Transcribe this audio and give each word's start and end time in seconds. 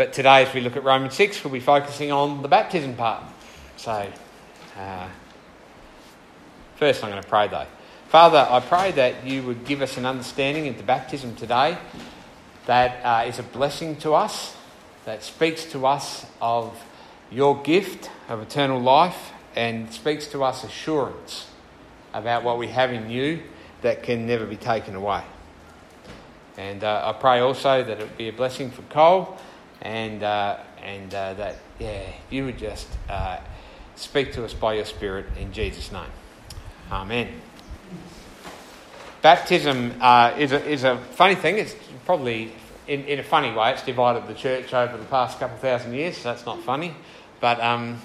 but 0.00 0.14
today, 0.14 0.46
as 0.46 0.54
we 0.54 0.62
look 0.62 0.78
at 0.78 0.82
Romans 0.82 1.14
6, 1.14 1.44
we'll 1.44 1.52
be 1.52 1.60
focusing 1.60 2.10
on 2.10 2.40
the 2.40 2.48
baptism 2.48 2.94
part. 2.94 3.22
So, 3.76 4.10
uh, 4.78 5.08
first, 6.76 7.04
I'm 7.04 7.10
going 7.10 7.22
to 7.22 7.28
pray 7.28 7.48
though. 7.48 7.66
Father, 8.08 8.46
I 8.48 8.60
pray 8.60 8.92
that 8.92 9.26
you 9.26 9.42
would 9.42 9.66
give 9.66 9.82
us 9.82 9.98
an 9.98 10.06
understanding 10.06 10.68
of 10.68 10.78
the 10.78 10.82
baptism 10.84 11.36
today 11.36 11.76
that 12.64 13.04
uh, 13.04 13.28
is 13.28 13.38
a 13.38 13.42
blessing 13.42 13.94
to 13.96 14.14
us, 14.14 14.56
that 15.04 15.22
speaks 15.22 15.66
to 15.66 15.84
us 15.84 16.24
of 16.40 16.82
your 17.30 17.62
gift 17.62 18.10
of 18.30 18.40
eternal 18.40 18.80
life, 18.80 19.32
and 19.54 19.92
speaks 19.92 20.26
to 20.28 20.42
us 20.42 20.64
assurance 20.64 21.46
about 22.14 22.42
what 22.42 22.56
we 22.56 22.68
have 22.68 22.90
in 22.90 23.10
you 23.10 23.42
that 23.82 24.02
can 24.02 24.26
never 24.26 24.46
be 24.46 24.56
taken 24.56 24.94
away. 24.94 25.22
And 26.56 26.84
uh, 26.84 27.02
I 27.04 27.12
pray 27.20 27.40
also 27.40 27.84
that 27.84 28.00
it 28.00 28.02
would 28.02 28.16
be 28.16 28.28
a 28.28 28.32
blessing 28.32 28.70
for 28.70 28.80
Cole 28.84 29.38
and, 29.82 30.22
uh, 30.22 30.58
and 30.82 31.14
uh, 31.14 31.34
that, 31.34 31.56
yeah, 31.78 32.02
you 32.30 32.44
would 32.44 32.58
just 32.58 32.88
uh, 33.08 33.38
speak 33.96 34.32
to 34.32 34.44
us 34.44 34.54
by 34.54 34.74
your 34.74 34.84
Spirit 34.84 35.26
in 35.38 35.52
Jesus' 35.52 35.92
name. 35.92 36.10
Amen. 36.90 37.28
Baptism 39.22 39.94
uh, 40.00 40.34
is, 40.38 40.52
a, 40.52 40.64
is 40.66 40.84
a 40.84 40.96
funny 41.12 41.34
thing. 41.34 41.58
It's 41.58 41.74
probably, 42.04 42.52
in, 42.86 43.04
in 43.04 43.18
a 43.18 43.22
funny 43.22 43.52
way, 43.52 43.72
it's 43.72 43.82
divided 43.82 44.26
the 44.26 44.34
church 44.34 44.72
over 44.72 44.96
the 44.96 45.04
past 45.04 45.38
couple 45.38 45.56
thousand 45.58 45.94
years, 45.94 46.16
so 46.16 46.30
that's 46.30 46.46
not 46.46 46.62
funny. 46.62 46.94
But 47.40 47.60
um, 47.60 48.00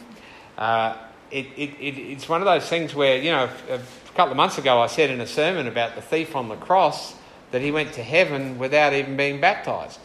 uh, 0.57 0.97
it, 1.31 1.47
it, 1.55 1.69
it, 1.79 1.97
it's 1.97 2.29
one 2.29 2.41
of 2.41 2.45
those 2.45 2.67
things 2.67 2.93
where, 2.93 3.17
you 3.17 3.31
know, 3.31 3.49
a 3.69 3.79
couple 4.15 4.31
of 4.31 4.37
months 4.37 4.57
ago 4.57 4.81
I 4.81 4.87
said 4.87 5.09
in 5.09 5.21
a 5.21 5.27
sermon 5.27 5.67
about 5.67 5.95
the 5.95 6.01
thief 6.01 6.35
on 6.35 6.49
the 6.49 6.55
cross 6.55 7.15
that 7.51 7.61
he 7.61 7.71
went 7.71 7.93
to 7.93 8.03
heaven 8.03 8.57
without 8.57 8.93
even 8.93 9.15
being 9.15 9.39
baptized. 9.39 9.99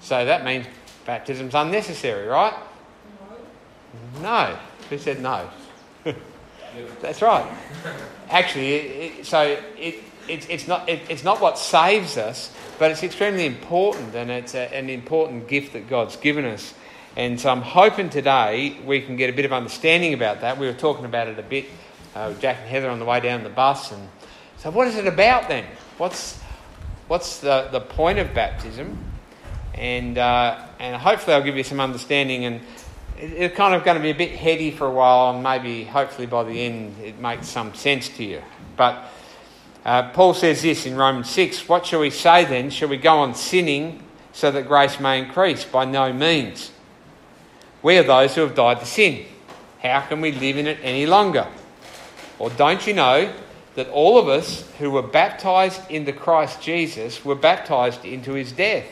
So 0.00 0.24
that 0.24 0.44
means 0.44 0.66
baptism's 1.06 1.54
unnecessary, 1.54 2.26
right? 2.26 2.54
No. 4.20 4.58
Who 4.90 4.98
said 4.98 5.20
no? 5.20 5.48
That's 7.00 7.22
right. 7.22 7.50
Actually, 8.28 8.74
it, 8.74 9.18
it, 9.20 9.26
so 9.26 9.42
it, 9.78 10.02
it, 10.28 10.50
it's, 10.50 10.66
not, 10.68 10.88
it's 10.88 11.24
not 11.24 11.40
what 11.40 11.58
saves 11.58 12.16
us, 12.16 12.52
but 12.78 12.90
it's 12.90 13.02
extremely 13.02 13.46
important 13.46 14.14
and 14.14 14.30
it's 14.30 14.54
a, 14.54 14.74
an 14.74 14.90
important 14.90 15.48
gift 15.48 15.72
that 15.74 15.88
God's 15.88 16.16
given 16.16 16.44
us. 16.44 16.74
And 17.16 17.40
so 17.40 17.50
I'm 17.50 17.62
hoping 17.62 18.10
today 18.10 18.76
we 18.84 19.00
can 19.00 19.16
get 19.16 19.30
a 19.30 19.32
bit 19.32 19.44
of 19.44 19.52
understanding 19.52 20.14
about 20.14 20.40
that. 20.40 20.58
We 20.58 20.66
were 20.66 20.72
talking 20.72 21.04
about 21.04 21.28
it 21.28 21.38
a 21.38 21.42
bit 21.42 21.66
uh, 22.14 22.32
Jack 22.34 22.58
and 22.60 22.68
Heather 22.68 22.90
on 22.90 22.98
the 22.98 23.04
way 23.04 23.20
down 23.20 23.42
the 23.42 23.50
bus. 23.50 23.92
And 23.92 24.08
so, 24.58 24.70
what 24.70 24.86
is 24.88 24.96
it 24.96 25.06
about 25.06 25.48
then? 25.48 25.64
What's, 25.98 26.40
what's 27.08 27.38
the, 27.38 27.68
the 27.70 27.80
point 27.80 28.18
of 28.18 28.34
baptism? 28.34 28.98
And, 29.74 30.18
uh, 30.18 30.66
and 30.78 30.96
hopefully, 30.96 31.34
I'll 31.34 31.42
give 31.42 31.56
you 31.56 31.64
some 31.64 31.80
understanding. 31.80 32.44
And 32.44 32.60
it's 33.18 33.56
kind 33.56 33.74
of 33.74 33.84
going 33.84 33.96
to 33.96 34.02
be 34.02 34.10
a 34.10 34.14
bit 34.14 34.32
heady 34.32 34.70
for 34.70 34.86
a 34.86 34.90
while, 34.90 35.34
and 35.34 35.42
maybe, 35.42 35.84
hopefully, 35.84 36.26
by 36.26 36.44
the 36.44 36.60
end, 36.60 36.98
it 37.02 37.18
makes 37.18 37.48
some 37.48 37.74
sense 37.74 38.08
to 38.10 38.24
you. 38.24 38.42
But 38.76 39.04
uh, 39.84 40.10
Paul 40.10 40.34
says 40.34 40.62
this 40.62 40.86
in 40.86 40.96
Romans 40.96 41.28
6 41.30 41.68
What 41.68 41.86
shall 41.86 42.00
we 42.00 42.10
say 42.10 42.44
then? 42.44 42.70
Shall 42.70 42.88
we 42.88 42.96
go 42.96 43.18
on 43.18 43.34
sinning 43.34 44.02
so 44.32 44.50
that 44.50 44.66
grace 44.66 44.98
may 44.98 45.22
increase? 45.22 45.64
By 45.64 45.84
no 45.84 46.12
means. 46.12 46.70
We 47.82 47.98
are 47.98 48.02
those 48.02 48.34
who 48.34 48.40
have 48.40 48.54
died 48.54 48.80
to 48.80 48.86
sin. 48.86 49.26
How 49.82 50.00
can 50.00 50.22
we 50.22 50.32
live 50.32 50.56
in 50.56 50.66
it 50.66 50.78
any 50.82 51.04
longer? 51.04 51.46
Or 52.38 52.48
don't 52.50 52.86
you 52.86 52.94
know 52.94 53.32
that 53.74 53.88
all 53.90 54.18
of 54.18 54.28
us 54.28 54.66
who 54.78 54.90
were 54.90 55.02
baptized 55.02 55.90
into 55.90 56.12
Christ 56.12 56.62
Jesus 56.62 57.24
were 57.24 57.34
baptized 57.34 58.04
into 58.04 58.32
his 58.32 58.52
death? 58.52 58.86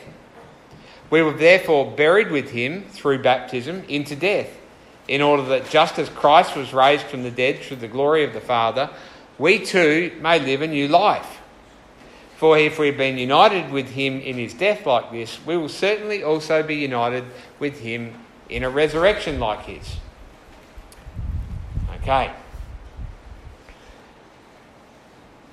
We 1.13 1.21
were 1.21 1.33
therefore 1.33 1.91
buried 1.91 2.31
with 2.31 2.49
him 2.49 2.85
through 2.89 3.21
baptism 3.21 3.83
into 3.87 4.15
death, 4.15 4.49
in 5.07 5.21
order 5.21 5.43
that 5.43 5.69
just 5.69 5.99
as 5.99 6.09
Christ 6.09 6.55
was 6.55 6.73
raised 6.73 7.05
from 7.05 7.21
the 7.21 7.29
dead 7.29 7.59
through 7.59 7.77
the 7.77 7.87
glory 7.87 8.23
of 8.23 8.33
the 8.33 8.41
Father, 8.41 8.89
we 9.37 9.59
too 9.59 10.17
may 10.21 10.39
live 10.39 10.63
a 10.63 10.67
new 10.67 10.87
life. 10.87 11.39
For 12.37 12.57
if 12.57 12.79
we've 12.79 12.97
been 12.97 13.19
united 13.19 13.71
with 13.71 13.91
him 13.91 14.21
in 14.21 14.39
his 14.39 14.55
death 14.55 14.87
like 14.87 15.11
this, 15.11 15.37
we 15.45 15.55
will 15.55 15.69
certainly 15.69 16.23
also 16.23 16.63
be 16.63 16.77
united 16.77 17.25
with 17.59 17.81
him 17.81 18.15
in 18.49 18.63
a 18.63 18.69
resurrection 18.71 19.39
like 19.39 19.65
his. 19.65 19.97
Okay. 22.01 22.31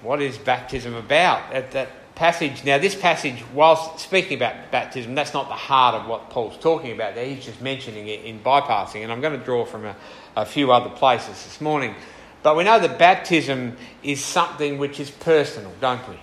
What 0.00 0.22
is 0.22 0.38
baptism 0.38 0.94
about? 0.94 1.53
That, 1.53 1.71
that 1.72 1.91
passage. 2.20 2.64
Now, 2.64 2.76
this 2.76 2.94
passage, 2.94 3.42
whilst 3.54 3.98
speaking 3.98 4.36
about 4.36 4.70
baptism, 4.70 5.14
that's 5.14 5.32
not 5.32 5.48
the 5.48 5.54
heart 5.54 5.94
of 5.94 6.06
what 6.06 6.28
Paul's 6.28 6.58
talking 6.58 6.92
about 6.92 7.14
there. 7.14 7.25
He's 7.25 7.47
just 7.47 7.62
mentioning 7.62 8.08
it 8.08 8.26
in 8.26 8.41
bypassing. 8.41 9.03
And 9.03 9.10
I'm 9.10 9.22
going 9.22 9.38
to 9.38 9.42
draw 9.42 9.64
from 9.64 9.86
a, 9.86 9.97
a 10.36 10.44
few 10.44 10.70
other 10.70 10.91
places 10.91 11.28
this 11.28 11.62
morning. 11.62 11.94
But 12.42 12.59
we 12.59 12.64
know 12.64 12.78
that 12.78 12.98
baptism 12.98 13.78
is 14.03 14.22
something 14.22 14.76
which 14.76 15.00
is 15.00 15.10
personal, 15.10 15.72
don't 15.80 16.06
we? 16.10 16.16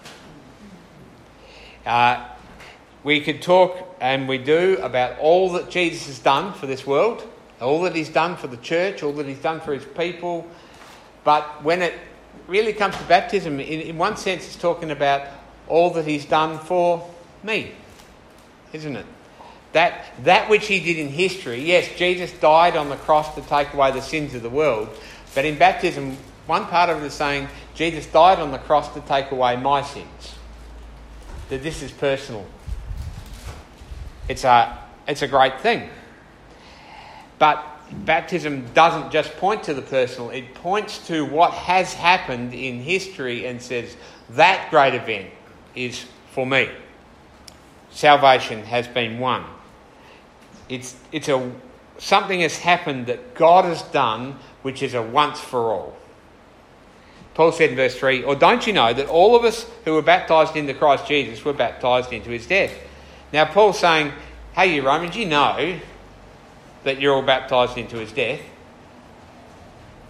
Uh, 1.84 2.28
we 3.04 3.20
could 3.20 3.42
talk, 3.42 3.96
and 4.00 4.28
we 4.28 4.38
do, 4.38 4.78
about 4.84 5.18
all 5.18 5.54
that 5.54 5.72
Jesus 5.72 6.06
has 6.06 6.20
done 6.20 6.54
for 6.54 6.68
this 6.68 6.86
world, 6.86 7.28
all 7.60 7.82
that 7.82 7.96
he's 7.96 8.10
done 8.10 8.36
for 8.36 8.46
the 8.46 8.58
church, 8.58 9.02
all 9.02 9.14
that 9.14 9.26
he's 9.26 9.40
done 9.40 9.62
for 9.62 9.74
his 9.74 9.86
people. 9.98 10.46
But 11.24 11.64
when 11.64 11.82
it 11.82 11.96
really 12.48 12.74
comes 12.74 12.96
to 12.98 13.04
baptism, 13.06 13.60
in, 13.60 13.82
in 13.82 13.98
one 13.98 14.16
sense, 14.16 14.46
it's 14.46 14.56
talking 14.56 14.92
about 14.92 15.24
all 15.68 15.92
that 15.92 16.06
he's 16.06 16.26
done 16.26 16.60
for 16.60 17.08
me, 17.44 17.72
isn't 18.74 18.96
it? 18.96 19.06
That, 19.74 20.06
that 20.24 20.50
which 20.50 20.68
he 20.68 20.80
did 20.80 20.98
in 20.98 21.10
history, 21.10 21.62
yes, 21.64 21.90
Jesus 21.98 22.32
died 22.34 22.76
on 22.76 22.90
the 22.90 22.96
cross 22.96 23.36
to 23.36 23.42
take 23.42 23.74
away 23.74 23.92
the 23.92 24.02
sins 24.02 24.34
of 24.34 24.42
the 24.42 24.50
world, 24.50 24.90
but 25.36 25.46
in 25.46 25.58
baptism, 25.58 26.18
one 26.46 26.66
part 26.66 26.90
of 26.90 27.04
it 27.04 27.06
is 27.06 27.14
saying 27.14 27.48
Jesus 27.76 28.06
died 28.08 28.40
on 28.40 28.52
the 28.52 28.58
cross 28.58 28.94
to 28.94 29.02
take 29.02 29.32
away 29.32 29.58
my 29.58 29.82
sins. 29.82 30.36
That 31.50 31.64
this 31.64 31.84
is 31.84 31.92
personal. 31.92 32.46
It's 34.28 34.44
a, 34.44 34.78
it's 35.08 35.22
a 35.22 35.28
great 35.28 35.60
thing. 35.62 35.90
But 37.38 37.64
baptism 37.92 38.66
doesn't 38.74 39.12
just 39.12 39.36
point 39.38 39.64
to 39.64 39.74
the 39.74 39.82
personal, 39.82 40.30
it 40.32 40.54
points 40.56 41.06
to 41.08 41.26
what 41.26 41.54
has 41.54 41.94
happened 41.94 42.54
in 42.54 42.80
history 42.80 43.46
and 43.46 43.62
says 43.62 43.96
that 44.32 44.70
great 44.72 44.94
event 44.94 45.30
is 45.78 46.06
for 46.32 46.46
me. 46.46 46.70
Salvation 47.92 48.64
has 48.64 48.88
been 48.88 49.20
won. 49.20 49.46
It's, 50.70 50.96
it's 51.12 51.30
a, 51.30 51.52
something 51.98 52.42
has 52.42 52.58
happened 52.58 53.08
that 53.08 53.36
God 53.36 53.66
has 53.66 53.82
done, 53.84 54.38
which 54.62 54.84
is 54.84 54.94
a 54.94 55.02
once 55.02 55.40
for 55.40 55.72
all. 55.72 55.98
Paul 57.34 57.52
said 57.52 57.70
in 57.70 57.76
verse 57.76 57.98
3 57.98 58.24
Or 58.24 58.36
don't 58.36 58.66
you 58.66 58.74
know 58.74 58.94
that 58.94 59.08
all 59.08 59.36
of 59.36 59.44
us 59.46 59.66
who 59.86 59.94
were 59.94 60.02
baptized 60.02 60.56
into 60.56 60.74
Christ 60.74 61.08
Jesus 61.08 61.46
were 61.46 61.54
baptized 61.54 62.12
into 62.12 62.32
his 62.32 62.48
death? 62.48 62.74
Now, 63.32 63.46
Paul's 63.46 63.80
saying, 63.80 64.12
Hey, 64.54 64.76
you 64.76 64.82
Romans, 64.82 65.16
you 65.16 65.28
know 65.28 65.80
that 66.84 67.00
you're 67.00 67.14
all 67.14 67.22
baptized 67.22 67.78
into 67.78 67.98
his 67.98 68.12
death. 68.12 68.42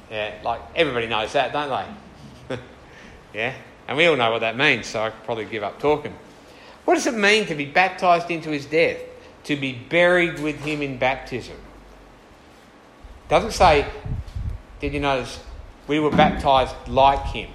Yeah, 0.10 0.36
like 0.44 0.62
everybody 0.76 1.08
knows 1.08 1.34
that, 1.34 1.52
don't 1.52 1.88
they? 2.50 2.60
yeah, 3.34 3.54
and 3.88 3.98
we 3.98 4.06
all 4.06 4.18
know 4.18 4.32
what 4.32 4.42
that 4.42 4.58
means, 4.58 4.86
so 4.86 5.02
I 5.02 5.10
could 5.12 5.24
probably 5.24 5.46
give 5.46 5.64
up 5.64 5.80
talking. 5.80 6.14
What 6.86 6.96
does 6.96 7.08
it 7.08 7.14
mean 7.14 7.46
to 7.46 7.56
be 7.56 7.66
baptized 7.66 8.30
into 8.30 8.50
his 8.50 8.66
death? 8.66 9.00
To 9.46 9.56
be 9.56 9.74
buried 9.74 10.40
with 10.40 10.60
him 10.60 10.82
in 10.82 10.98
baptism. 10.98 11.56
It 11.56 13.30
doesn't 13.30 13.52
say, 13.52 13.88
did 14.82 14.94
you 14.94 15.00
notice, 15.00 15.40
we 15.88 16.00
were 16.00 16.12
baptized 16.12 16.76
like 16.88 17.26
him. 17.28 17.50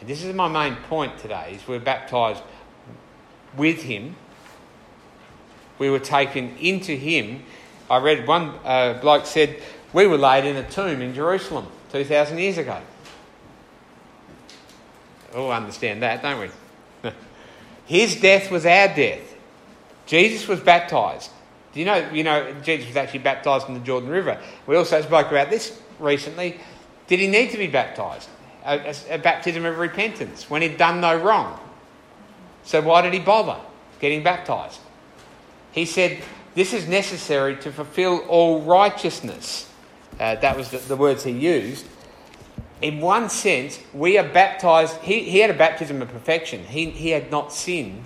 And 0.00 0.08
this 0.08 0.24
is 0.24 0.34
my 0.34 0.48
main 0.48 0.76
point 0.88 1.18
today, 1.18 1.52
is 1.54 1.66
we're 1.68 1.78
baptized 1.78 2.42
with 3.56 3.82
him. 3.82 4.16
We 5.78 5.90
were 5.90 6.00
taken 6.00 6.56
into 6.58 6.96
him. 6.96 7.44
I 7.88 7.98
read 7.98 8.26
one 8.26 8.54
uh, 8.64 8.94
bloke 9.00 9.26
said, 9.26 9.62
we 9.92 10.08
were 10.08 10.18
laid 10.18 10.44
in 10.44 10.56
a 10.56 10.68
tomb 10.68 11.00
in 11.00 11.14
Jerusalem 11.14 11.68
2,000 11.92 12.38
years 12.38 12.58
ago 12.58 12.80
all 15.36 15.52
understand 15.52 16.02
that, 16.02 16.22
don't 16.22 16.40
we? 17.02 17.10
His 17.86 18.20
death 18.20 18.50
was 18.50 18.66
our 18.66 18.88
death. 18.88 19.34
Jesus 20.06 20.48
was 20.48 20.60
baptized. 20.60 21.30
Do 21.72 21.80
you 21.80 21.86
know, 21.86 22.10
you 22.10 22.24
know, 22.24 22.54
Jesus 22.62 22.88
was 22.88 22.96
actually 22.96 23.20
baptized 23.20 23.68
in 23.68 23.74
the 23.74 23.80
Jordan 23.80 24.08
River. 24.08 24.40
We 24.66 24.76
also 24.76 25.00
spoke 25.02 25.30
about 25.30 25.50
this 25.50 25.78
recently. 25.98 26.60
Did 27.06 27.20
he 27.20 27.26
need 27.26 27.50
to 27.50 27.58
be 27.58 27.66
baptized? 27.66 28.28
A, 28.64 28.94
a, 29.10 29.14
a 29.14 29.18
baptism 29.18 29.64
of 29.64 29.78
repentance 29.78 30.48
when 30.48 30.62
he'd 30.62 30.78
done 30.78 31.00
no 31.00 31.16
wrong. 31.16 31.60
So 32.64 32.80
why 32.80 33.02
did 33.02 33.12
he 33.12 33.20
bother 33.20 33.60
getting 34.00 34.22
baptized? 34.22 34.80
He 35.70 35.84
said, 35.84 36.22
This 36.54 36.72
is 36.72 36.88
necessary 36.88 37.56
to 37.56 37.70
fulfill 37.70 38.20
all 38.28 38.62
righteousness. 38.62 39.70
Uh, 40.18 40.36
that 40.36 40.56
was 40.56 40.70
the, 40.70 40.78
the 40.78 40.96
words 40.96 41.24
he 41.24 41.32
used 41.32 41.84
in 42.86 43.00
one 43.00 43.28
sense, 43.28 43.80
we 43.92 44.16
are 44.16 44.28
baptized. 44.28 44.96
He, 44.98 45.20
he 45.20 45.40
had 45.40 45.50
a 45.50 45.54
baptism 45.54 46.02
of 46.02 46.08
perfection. 46.08 46.64
He, 46.64 46.90
he 46.90 47.10
had 47.10 47.30
not 47.30 47.52
sinned. 47.52 48.04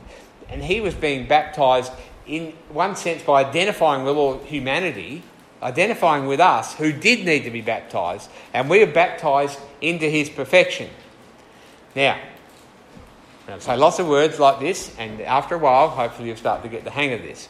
and 0.48 0.62
he 0.62 0.80
was 0.80 0.94
being 0.94 1.26
baptized 1.26 1.92
in 2.26 2.52
one 2.70 2.96
sense 2.96 3.22
by 3.22 3.44
identifying 3.44 4.04
with 4.04 4.16
all 4.16 4.38
humanity, 4.38 5.22
identifying 5.62 6.26
with 6.26 6.40
us 6.40 6.74
who 6.74 6.92
did 6.92 7.24
need 7.24 7.44
to 7.44 7.50
be 7.50 7.60
baptized, 7.60 8.30
and 8.52 8.68
we 8.68 8.82
are 8.82 8.92
baptized 8.92 9.58
into 9.80 10.06
his 10.06 10.28
perfection. 10.28 10.90
Now, 11.94 12.18
I'm 13.48 13.60
say 13.60 13.76
lots 13.76 13.98
of 13.98 14.06
words 14.06 14.38
like 14.38 14.60
this, 14.60 14.94
and 14.98 15.20
after 15.22 15.56
a 15.56 15.58
while, 15.58 15.88
hopefully, 15.88 16.28
you'll 16.28 16.36
start 16.36 16.62
to 16.62 16.68
get 16.68 16.84
the 16.84 16.90
hang 16.90 17.12
of 17.12 17.22
this. 17.22 17.48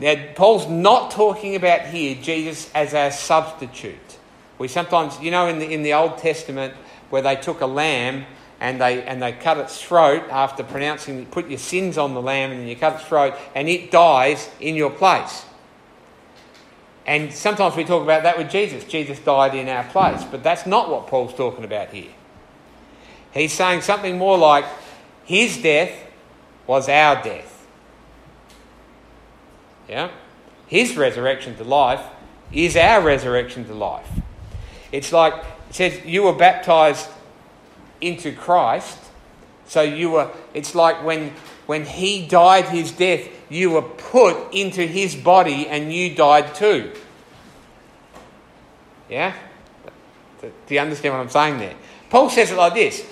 Now, 0.00 0.14
Paul's 0.34 0.68
not 0.68 1.10
talking 1.10 1.56
about 1.56 1.86
here 1.86 2.16
Jesus 2.20 2.70
as 2.74 2.94
our 2.94 3.10
substitute. 3.10 4.18
We 4.58 4.68
sometimes, 4.68 5.20
you 5.20 5.30
know, 5.30 5.48
in 5.48 5.58
the, 5.58 5.72
in 5.72 5.82
the 5.82 5.94
Old 5.94 6.18
Testament, 6.18 6.74
where 7.10 7.22
they 7.22 7.36
took 7.36 7.60
a 7.60 7.66
lamb 7.66 8.24
and 8.60 8.80
they, 8.80 9.02
and 9.02 9.22
they 9.22 9.32
cut 9.32 9.58
its 9.58 9.82
throat 9.82 10.24
after 10.30 10.62
pronouncing, 10.62 11.26
put 11.26 11.48
your 11.48 11.58
sins 11.58 11.98
on 11.98 12.14
the 12.14 12.22
lamb 12.22 12.52
and 12.52 12.68
you 12.68 12.76
cut 12.76 12.94
its 12.94 13.04
throat, 13.04 13.34
and 13.54 13.68
it 13.68 13.90
dies 13.90 14.48
in 14.60 14.74
your 14.74 14.90
place. 14.90 15.44
And 17.06 17.32
sometimes 17.32 17.76
we 17.76 17.84
talk 17.84 18.02
about 18.02 18.24
that 18.24 18.36
with 18.36 18.50
Jesus. 18.50 18.84
Jesus 18.84 19.18
died 19.20 19.54
in 19.54 19.68
our 19.68 19.84
place. 19.84 20.24
But 20.24 20.42
that's 20.42 20.66
not 20.66 20.90
what 20.90 21.06
Paul's 21.06 21.34
talking 21.34 21.64
about 21.64 21.90
here. 21.90 22.10
He's 23.32 23.52
saying 23.52 23.82
something 23.82 24.18
more 24.18 24.36
like 24.36 24.64
his 25.24 25.58
death 25.58 25.92
was 26.66 26.88
our 26.88 27.22
death. 27.22 27.66
Yeah? 29.88 30.10
His 30.66 30.96
resurrection 30.96 31.56
to 31.56 31.64
life 31.64 32.04
is 32.52 32.76
our 32.76 33.00
resurrection 33.02 33.64
to 33.66 33.74
life. 33.74 34.08
It's 34.92 35.12
like 35.12 35.34
it 35.68 35.74
says 35.74 36.04
you 36.04 36.24
were 36.24 36.32
baptized 36.32 37.08
into 38.00 38.32
Christ. 38.32 38.98
So 39.66 39.82
you 39.82 40.10
were 40.10 40.30
it's 40.54 40.74
like 40.74 41.04
when 41.04 41.32
when 41.66 41.84
he 41.84 42.26
died 42.26 42.66
his 42.66 42.92
death, 42.92 43.28
you 43.48 43.70
were 43.70 43.82
put 43.82 44.54
into 44.54 44.86
his 44.86 45.14
body 45.14 45.66
and 45.68 45.92
you 45.92 46.14
died 46.14 46.54
too. 46.54 46.92
Yeah? 49.08 49.34
Do 50.40 50.74
you 50.74 50.80
understand 50.80 51.14
what 51.14 51.20
I'm 51.20 51.28
saying 51.28 51.58
there? 51.58 51.74
Paul 52.10 52.30
says 52.30 52.50
it 52.50 52.56
like 52.56 52.74
this 52.74 53.04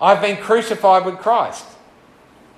I've 0.00 0.20
been 0.20 0.36
crucified 0.36 1.04
with 1.04 1.18
Christ. 1.18 1.64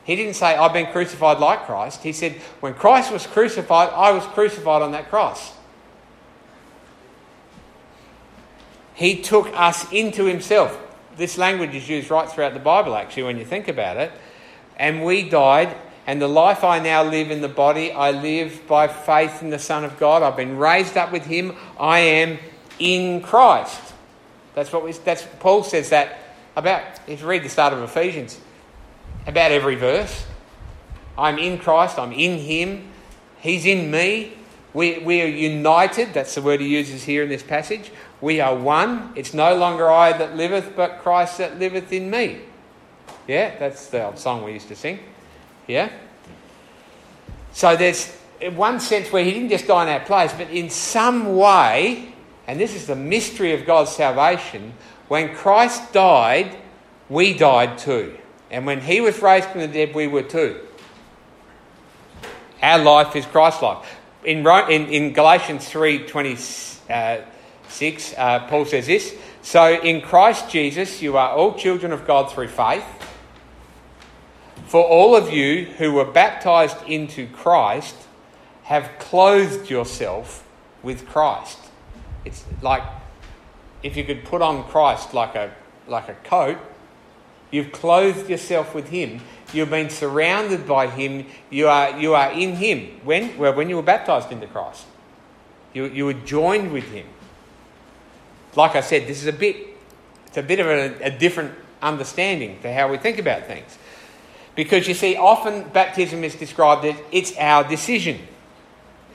He 0.05 0.15
didn't 0.15 0.35
say, 0.35 0.55
I've 0.55 0.73
been 0.73 0.93
crucified 0.93 1.41
like 1.41 1.67
Christ. 1.67 2.03
He 2.03 2.13
said, 2.13 2.35
when 2.61 2.75
Christ 2.75 3.11
was 3.11 3.27
crucified, 3.27 3.89
I 3.91 4.13
was 4.13 4.25
crucified 4.25 4.83
on 4.83 4.93
that 4.93 5.11
cross. 5.11 5.53
He 8.97 9.23
took 9.23 9.49
us 9.55 9.91
into 9.93 10.25
himself. 10.25 10.77
This 11.17 11.39
language 11.39 11.75
is 11.75 11.89
used 11.89 12.11
right 12.11 12.29
throughout 12.29 12.55
the 12.55 12.61
Bible, 12.61 12.97
actually, 12.97 13.23
when 13.23 13.39
you 13.39 13.45
think 13.45 13.69
about 13.69 13.97
it. 13.97 14.11
And 14.77 15.05
we 15.05 15.29
died, 15.29 15.77
and 16.07 16.21
the 16.21 16.29
life 16.29 16.65
I 16.65 16.81
now 16.81 17.05
live 17.05 17.31
in 17.31 17.41
the 17.41 17.49
body, 17.49 17.93
I 17.93 18.11
live 18.11 18.67
by 18.67 18.89
faith 18.89 19.43
in 19.43 19.51
the 19.51 19.59
Son 19.59 19.85
of 19.85 19.99
God. 19.99 20.23
I've 20.23 20.37
been 20.37 20.57
raised 20.57 20.97
up 20.97 21.13
with 21.13 21.25
him. 21.25 21.55
I 21.79 22.01
am 22.01 22.39
in 22.79 23.23
Christ. 23.23 23.95
That's 24.55 24.73
what 24.73 24.85
we, 24.85 24.93
that's, 24.93 25.27
Paul 25.39 25.63
says 25.63 25.91
that 25.91 26.19
about, 26.57 26.83
if 27.07 27.21
you 27.21 27.27
read 27.27 27.45
the 27.45 27.49
start 27.49 27.73
of 27.73 27.83
Ephesians, 27.83 28.41
about 29.27 29.53
every 29.53 29.75
verse. 29.75 30.25
I'm 31.19 31.39
in 31.39 31.59
Christ, 31.59 31.99
I'm 31.99 32.13
in 32.13 32.39
Him, 32.39 32.91
He's 33.41 33.67
in 33.67 33.91
me. 33.91 34.33
We, 34.73 34.99
we 34.99 35.23
are 35.23 35.27
united, 35.27 36.13
that's 36.13 36.35
the 36.35 36.43
word 36.43 36.61
he 36.61 36.69
uses 36.69 37.03
here 37.03 37.23
in 37.23 37.31
this 37.31 37.43
passage. 37.43 37.91
We 38.21 38.41
are 38.41 38.55
one. 38.55 39.13
It's 39.15 39.35
no 39.35 39.57
longer 39.57 39.91
I 39.91 40.17
that 40.17 40.37
liveth, 40.37 40.75
but 40.75 41.01
Christ 41.01 41.39
that 41.39 41.59
liveth 41.59 41.93
in 41.93 42.11
me. 42.11 42.41
Yeah, 43.27 43.59
that's 43.59 43.89
the 43.89 44.05
old 44.05 44.19
song 44.19 44.43
we 44.45 44.53
used 44.53 44.69
to 44.69 44.77
sing. 44.77 45.01
Yeah? 45.67 45.91
So 47.53 47.77
there's 47.77 48.13
one 48.55 48.81
sense 48.81 49.13
where 49.13 49.25
he 49.25 49.33
didn't 49.33 49.51
just 49.51 49.67
die 49.67 49.83
in 49.83 49.89
our 49.89 50.05
place, 50.05 50.33
but 50.33 50.51
in 50.51 50.71
some 50.71 51.37
way, 51.37 52.13
and 52.47 52.61
this 52.61 52.75
is 52.75 52.87
the 52.87 52.97
mystery 52.97 53.53
of 53.53 53.67
God's 53.67 53.91
salvation, 53.91 54.75
when 55.09 55.35
Christ 55.35 55.93
died, 55.93 56.57
we 57.09 57.37
died 57.37 57.79
too. 57.79 58.17
And 58.51 58.67
when 58.67 58.81
he 58.81 59.01
was 59.01 59.21
raised 59.21 59.49
from 59.49 59.61
the 59.61 59.69
dead, 59.69 59.95
we 59.95 60.07
were 60.07 60.23
too. 60.23 60.61
Our 62.63 62.79
life 62.79 63.15
is 63.17 63.27
Christ's 63.27 63.63
life 63.63 63.97
in, 64.27 64.47
in, 64.47 64.87
in 64.89 65.13
Galatians 65.13 65.69
3 65.69 66.07
26, 66.07 66.91
uh, 66.91 67.23
Uh, 68.17 68.47
Paul 68.49 68.65
says 68.65 68.87
this 68.87 69.15
So 69.43 69.81
in 69.81 70.01
Christ 70.01 70.51
Jesus, 70.51 71.03
you 71.03 71.17
are 71.17 71.31
all 71.31 71.55
children 71.55 71.93
of 71.93 72.07
God 72.07 72.31
through 72.31 72.49
faith. 72.49 72.85
For 74.67 74.83
all 74.83 75.15
of 75.15 75.33
you 75.33 75.65
who 75.65 75.93
were 75.93 76.05
baptized 76.05 76.79
into 76.87 77.29
Christ 77.29 77.95
have 78.65 78.91
clothed 78.99 79.71
yourself 79.71 80.47
with 80.83 81.07
Christ. 81.07 81.59
It's 82.25 82.45
like 82.63 82.83
if 83.83 83.97
you 83.97 84.05
could 84.05 84.25
put 84.25 84.43
on 84.43 84.65
Christ 84.65 85.15
like 85.15 85.37
a, 85.37 85.55
like 85.87 86.09
a 86.09 86.15
coat, 86.15 86.59
you've 87.53 87.71
clothed 87.71 88.29
yourself 88.29 88.75
with 88.75 88.89
Him 88.89 89.21
You've 89.53 89.71
been 89.71 89.91
surrounded 89.91 90.67
by 90.67 90.89
Him. 90.89 91.27
You 91.51 91.69
are, 91.69 91.99
you 91.99 92.15
are 92.15 92.33
in 92.33 92.57
Him. 92.57 93.01
When? 93.05 93.39
Well, 93.39 93.55
when 93.55 93.69
you 93.69 93.77
were 93.77 93.83
baptized 93.83 94.33
into 94.33 94.47
Christ. 94.47 94.85
You, 95.73 95.87
you 95.87 96.07
were 96.07 96.15
joined 96.15 96.73
with 96.73 96.85
Him. 96.91 97.07
Like 98.57 98.75
I 98.75 98.81
said, 98.81 99.07
this 99.07 99.21
is 99.21 99.27
a 99.27 99.33
bit, 99.33 99.57
it's 100.27 100.37
a 100.37 100.43
bit 100.43 100.61
of 100.61 100.67
a, 100.67 101.05
a 101.05 101.11
different 101.11 101.55
understanding 101.83 102.59
to 102.63 102.73
how 102.73 102.91
we 102.91 102.97
think 102.97 103.19
about 103.19 103.47
things. 103.47 103.79
Because 104.55 104.89
you 104.89 104.95
see, 104.95 105.17
often 105.17 105.69
baptism 105.69 106.25
is 106.25 106.35
described 106.35 106.85
as 106.87 106.97
it's 107.13 107.37
our 107.37 107.63
decision. 107.63 108.19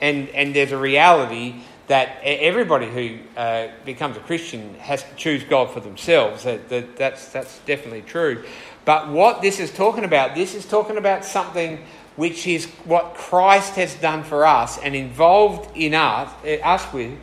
And, 0.00 0.28
and 0.30 0.54
there's 0.54 0.72
a 0.72 0.78
reality 0.78 1.56
that 1.88 2.20
everybody 2.22 2.88
who 2.88 3.18
uh, 3.38 3.68
becomes 3.84 4.16
a 4.16 4.20
Christian 4.20 4.74
has 4.74 5.02
to 5.02 5.14
choose 5.16 5.44
God 5.44 5.70
for 5.70 5.80
themselves. 5.80 6.44
That, 6.44 6.68
that, 6.68 6.96
that's, 6.96 7.28
that's 7.28 7.58
definitely 7.60 8.02
true. 8.02 8.44
But 8.84 9.08
what 9.08 9.42
this 9.42 9.60
is 9.60 9.72
talking 9.72 10.04
about, 10.04 10.34
this 10.34 10.54
is 10.54 10.64
talking 10.64 10.96
about 10.96 11.24
something 11.24 11.84
which 12.16 12.46
is 12.46 12.66
what 12.84 13.14
Christ 13.14 13.74
has 13.76 13.94
done 13.96 14.22
for 14.22 14.46
us 14.46 14.78
and 14.78 14.94
involved 14.94 15.76
in 15.76 15.94
us, 15.94 16.30
eh, 16.44 16.58
us 16.62 16.92
with 16.92 17.18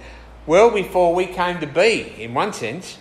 well 0.49 0.71
before 0.71 1.13
we 1.13 1.27
came 1.27 1.59
to 1.59 1.67
be, 1.67 2.11
in 2.17 2.33
one 2.33 2.51
sense. 2.51 2.97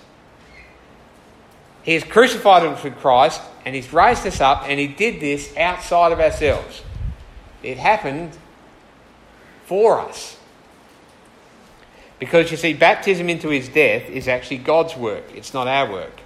He 1.82 1.94
has 1.94 2.04
crucified 2.04 2.62
us 2.66 2.84
with 2.84 2.98
Christ 2.98 3.40
and 3.64 3.74
He's 3.74 3.90
raised 3.90 4.26
us 4.26 4.42
up, 4.42 4.64
and 4.66 4.78
He 4.78 4.86
did 4.86 5.18
this 5.18 5.56
outside 5.56 6.12
of 6.12 6.20
ourselves. 6.20 6.82
It 7.62 7.78
happened 7.78 8.36
for 9.64 9.98
us. 9.98 10.36
Because 12.18 12.50
you 12.50 12.58
see, 12.58 12.74
baptism 12.74 13.30
into 13.30 13.48
His 13.48 13.70
death 13.70 14.10
is 14.10 14.28
actually 14.28 14.58
God's 14.58 14.94
work, 14.94 15.24
it's 15.34 15.54
not 15.54 15.66
our 15.66 15.90
work. 15.90 16.20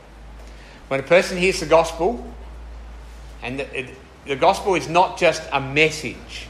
When 0.88 0.98
a 0.98 1.04
person 1.04 1.38
hears 1.38 1.60
the 1.60 1.66
gospel, 1.66 2.26
and 3.44 3.60
the, 3.60 3.86
the 4.26 4.36
gospel 4.36 4.74
is 4.74 4.88
not 4.88 5.18
just 5.18 5.40
a 5.52 5.60
message, 5.60 6.48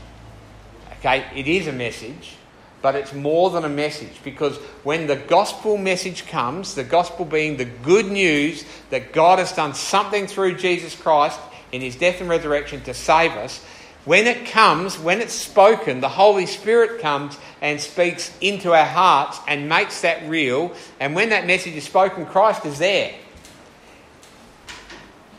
okay, 0.98 1.26
it 1.36 1.46
is 1.46 1.66
a 1.66 1.72
message, 1.72 2.36
but 2.82 2.96
it's 2.96 3.14
more 3.14 3.50
than 3.50 3.64
a 3.64 3.68
message 3.68 4.22
because 4.24 4.56
when 4.82 5.06
the 5.06 5.16
gospel 5.16 5.78
message 5.78 6.26
comes, 6.26 6.74
the 6.74 6.84
gospel 6.84 7.24
being 7.24 7.56
the 7.56 7.64
good 7.64 8.06
news 8.06 8.64
that 8.90 9.12
God 9.12 9.38
has 9.38 9.52
done 9.52 9.74
something 9.74 10.26
through 10.26 10.56
Jesus 10.56 10.94
Christ 10.94 11.38
in 11.70 11.80
his 11.80 11.96
death 11.96 12.20
and 12.20 12.28
resurrection 12.28 12.82
to 12.82 12.92
save 12.92 13.32
us, 13.32 13.64
when 14.04 14.26
it 14.26 14.46
comes, 14.46 14.98
when 14.98 15.20
it's 15.20 15.32
spoken, 15.32 16.00
the 16.00 16.08
Holy 16.08 16.46
Spirit 16.46 17.00
comes 17.00 17.38
and 17.60 17.80
speaks 17.80 18.36
into 18.40 18.72
our 18.72 18.84
hearts 18.84 19.38
and 19.46 19.68
makes 19.68 20.00
that 20.00 20.28
real. 20.28 20.74
And 20.98 21.14
when 21.14 21.28
that 21.28 21.46
message 21.46 21.74
is 21.74 21.84
spoken, 21.84 22.26
Christ 22.26 22.66
is 22.66 22.80
there. 22.80 23.14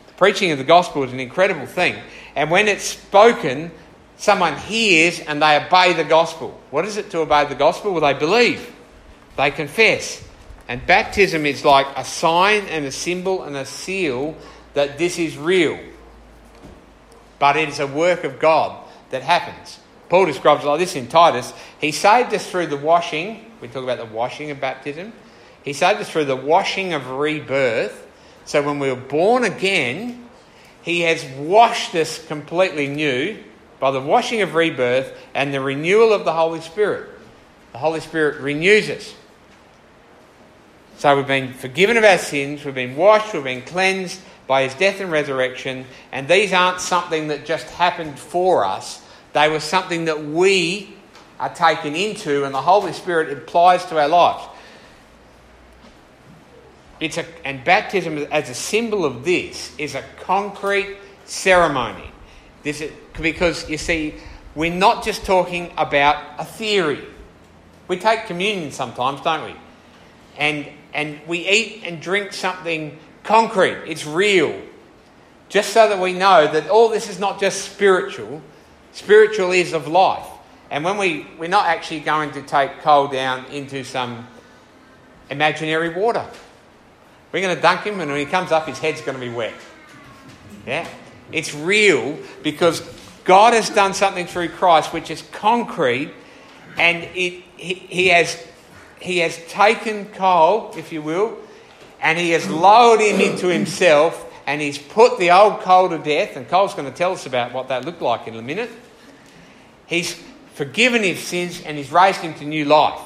The 0.06 0.12
Preaching 0.14 0.50
of 0.50 0.56
the 0.56 0.64
gospel 0.64 1.02
is 1.02 1.12
an 1.12 1.20
incredible 1.20 1.66
thing. 1.66 1.96
And 2.34 2.50
when 2.50 2.66
it's 2.66 2.84
spoken, 2.84 3.70
someone 4.16 4.56
hears 4.56 5.20
and 5.20 5.42
they 5.42 5.56
obey 5.56 5.92
the 5.92 6.04
gospel. 6.04 6.60
What 6.70 6.84
is 6.84 6.96
it 6.96 7.10
to 7.10 7.20
obey 7.20 7.46
the 7.46 7.54
gospel? 7.54 7.92
Well, 7.92 8.00
they 8.00 8.18
believe, 8.18 8.72
they 9.36 9.50
confess. 9.50 10.26
And 10.68 10.86
baptism 10.86 11.44
is 11.46 11.64
like 11.64 11.86
a 11.96 12.04
sign 12.04 12.66
and 12.68 12.84
a 12.86 12.92
symbol 12.92 13.42
and 13.42 13.56
a 13.56 13.66
seal 13.66 14.36
that 14.72 14.98
this 14.98 15.18
is 15.18 15.36
real. 15.36 15.78
But 17.38 17.56
it 17.56 17.68
is 17.68 17.80
a 17.80 17.86
work 17.86 18.24
of 18.24 18.38
God 18.38 18.82
that 19.10 19.22
happens. 19.22 19.78
Paul 20.08 20.26
describes 20.26 20.64
like 20.64 20.78
this 20.78 20.96
in 20.96 21.08
Titus 21.08 21.52
He 21.80 21.92
saved 21.92 22.32
us 22.32 22.50
through 22.50 22.68
the 22.68 22.76
washing. 22.76 23.52
We 23.60 23.68
talk 23.68 23.84
about 23.84 23.98
the 23.98 24.14
washing 24.14 24.50
of 24.50 24.60
baptism. 24.60 25.12
He 25.62 25.72
saved 25.72 26.00
us 26.00 26.10
through 26.10 26.26
the 26.26 26.36
washing 26.36 26.92
of 26.92 27.10
rebirth 27.10 28.04
so 28.44 28.62
when 28.62 28.78
we 28.78 28.90
were 28.90 28.96
born 28.96 29.44
again, 29.44 30.28
He 30.82 31.00
has 31.02 31.24
washed 31.24 31.94
us 31.94 32.24
completely 32.26 32.88
new 32.88 33.38
by 33.80 33.90
the 33.90 34.00
washing 34.00 34.40
of 34.42 34.54
rebirth 34.54 35.12
and 35.34 35.52
the 35.52 35.60
renewal 35.60 36.12
of 36.12 36.24
the 36.24 36.32
Holy 36.32 36.60
Spirit. 36.60 37.10
The 37.72 37.78
Holy 37.78 38.00
Spirit 38.00 38.40
renews 38.40 38.88
us. 38.88 39.14
So 40.96 41.16
we've 41.16 41.26
been 41.26 41.52
forgiven 41.52 41.96
of 41.96 42.04
our 42.04 42.18
sins, 42.18 42.64
we've 42.64 42.74
been 42.74 42.96
washed, 42.96 43.34
we've 43.34 43.44
been 43.44 43.62
cleansed, 43.62 44.20
by 44.46 44.62
his 44.64 44.74
death 44.74 45.00
and 45.00 45.10
resurrection, 45.10 45.86
and 46.12 46.28
these 46.28 46.52
aren't 46.52 46.80
something 46.80 47.28
that 47.28 47.46
just 47.46 47.66
happened 47.70 48.18
for 48.18 48.64
us, 48.64 49.02
they 49.32 49.48
were 49.48 49.60
something 49.60 50.04
that 50.04 50.24
we 50.24 50.94
are 51.40 51.52
taken 51.52 51.96
into, 51.96 52.44
and 52.44 52.54
the 52.54 52.62
Holy 52.62 52.92
Spirit 52.92 53.36
applies 53.36 53.84
to 53.86 53.98
our 53.98 54.08
lives. 54.08 54.46
It's 57.00 57.18
a, 57.18 57.26
and 57.46 57.64
baptism, 57.64 58.18
as 58.30 58.48
a 58.48 58.54
symbol 58.54 59.04
of 59.04 59.24
this, 59.24 59.74
is 59.78 59.94
a 59.94 60.04
concrete 60.20 60.96
ceremony. 61.24 62.10
This 62.62 62.80
is, 62.80 62.92
because 63.20 63.68
you 63.68 63.78
see, 63.78 64.14
we're 64.54 64.72
not 64.72 65.04
just 65.04 65.24
talking 65.24 65.72
about 65.76 66.22
a 66.38 66.44
theory. 66.44 67.04
We 67.88 67.98
take 67.98 68.26
communion 68.26 68.70
sometimes, 68.70 69.20
don't 69.20 69.44
we? 69.44 69.56
And, 70.36 70.66
and 70.92 71.20
we 71.26 71.48
eat 71.48 71.82
and 71.84 72.00
drink 72.00 72.32
something 72.32 72.98
concrete, 73.22 73.82
it's 73.86 74.06
real. 74.06 74.60
Just 75.48 75.72
so 75.72 75.88
that 75.88 76.00
we 76.00 76.12
know 76.12 76.50
that 76.50 76.68
all 76.68 76.88
this 76.88 77.08
is 77.08 77.18
not 77.18 77.40
just 77.40 77.72
spiritual, 77.72 78.42
spiritual 78.92 79.52
is 79.52 79.72
of 79.72 79.86
life. 79.86 80.26
And 80.70 80.84
when 80.84 80.96
we, 80.98 81.26
we're 81.38 81.48
not 81.48 81.66
actually 81.66 82.00
going 82.00 82.32
to 82.32 82.42
take 82.42 82.80
Cole 82.80 83.08
down 83.08 83.44
into 83.46 83.84
some 83.84 84.26
imaginary 85.30 85.90
water. 85.90 86.26
We're 87.32 87.40
going 87.40 87.54
to 87.54 87.62
dunk 87.62 87.82
him, 87.82 88.00
and 88.00 88.10
when 88.10 88.20
he 88.20 88.26
comes 88.26 88.52
up, 88.52 88.66
his 88.66 88.78
head's 88.78 89.00
going 89.00 89.18
to 89.18 89.20
be 89.20 89.32
wet. 89.32 89.54
Yeah? 90.66 90.88
It's 91.32 91.54
real 91.54 92.18
because 92.42 92.80
God 93.24 93.54
has 93.54 93.70
done 93.70 93.94
something 93.94 94.26
through 94.26 94.50
Christ 94.50 94.92
which 94.92 95.10
is 95.10 95.22
concrete, 95.32 96.12
and 96.78 97.04
it, 97.14 97.42
he, 97.56 97.74
he, 97.74 98.08
has, 98.08 98.42
he 99.00 99.18
has 99.18 99.38
taken 99.48 100.06
Cole, 100.06 100.74
if 100.76 100.92
you 100.92 101.02
will, 101.02 101.38
and 102.00 102.18
he 102.18 102.30
has 102.30 102.48
lowered 102.48 103.00
him 103.00 103.20
into 103.20 103.48
himself, 103.48 104.30
and 104.46 104.60
he's 104.60 104.76
put 104.76 105.18
the 105.18 105.30
old 105.30 105.60
Cole 105.60 105.88
to 105.88 105.98
death. 105.98 106.36
And 106.36 106.46
Cole's 106.48 106.74
going 106.74 106.90
to 106.90 106.96
tell 106.96 107.12
us 107.12 107.24
about 107.24 107.52
what 107.52 107.68
that 107.68 107.84
looked 107.86 108.02
like 108.02 108.28
in 108.28 108.36
a 108.36 108.42
minute. 108.42 108.70
He's 109.86 110.20
forgiven 110.54 111.02
his 111.02 111.18
sins 111.20 111.62
and 111.62 111.76
he's 111.76 111.90
raised 111.90 112.20
him 112.20 112.34
to 112.34 112.44
new 112.44 112.64
life. 112.64 113.00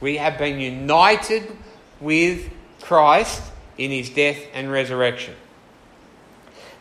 We 0.00 0.16
have 0.16 0.36
been 0.38 0.60
united 0.60 1.56
with 2.00 2.50
Christ 2.82 3.42
in 3.78 3.90
his 3.90 4.10
death 4.10 4.38
and 4.52 4.70
resurrection. 4.70 5.34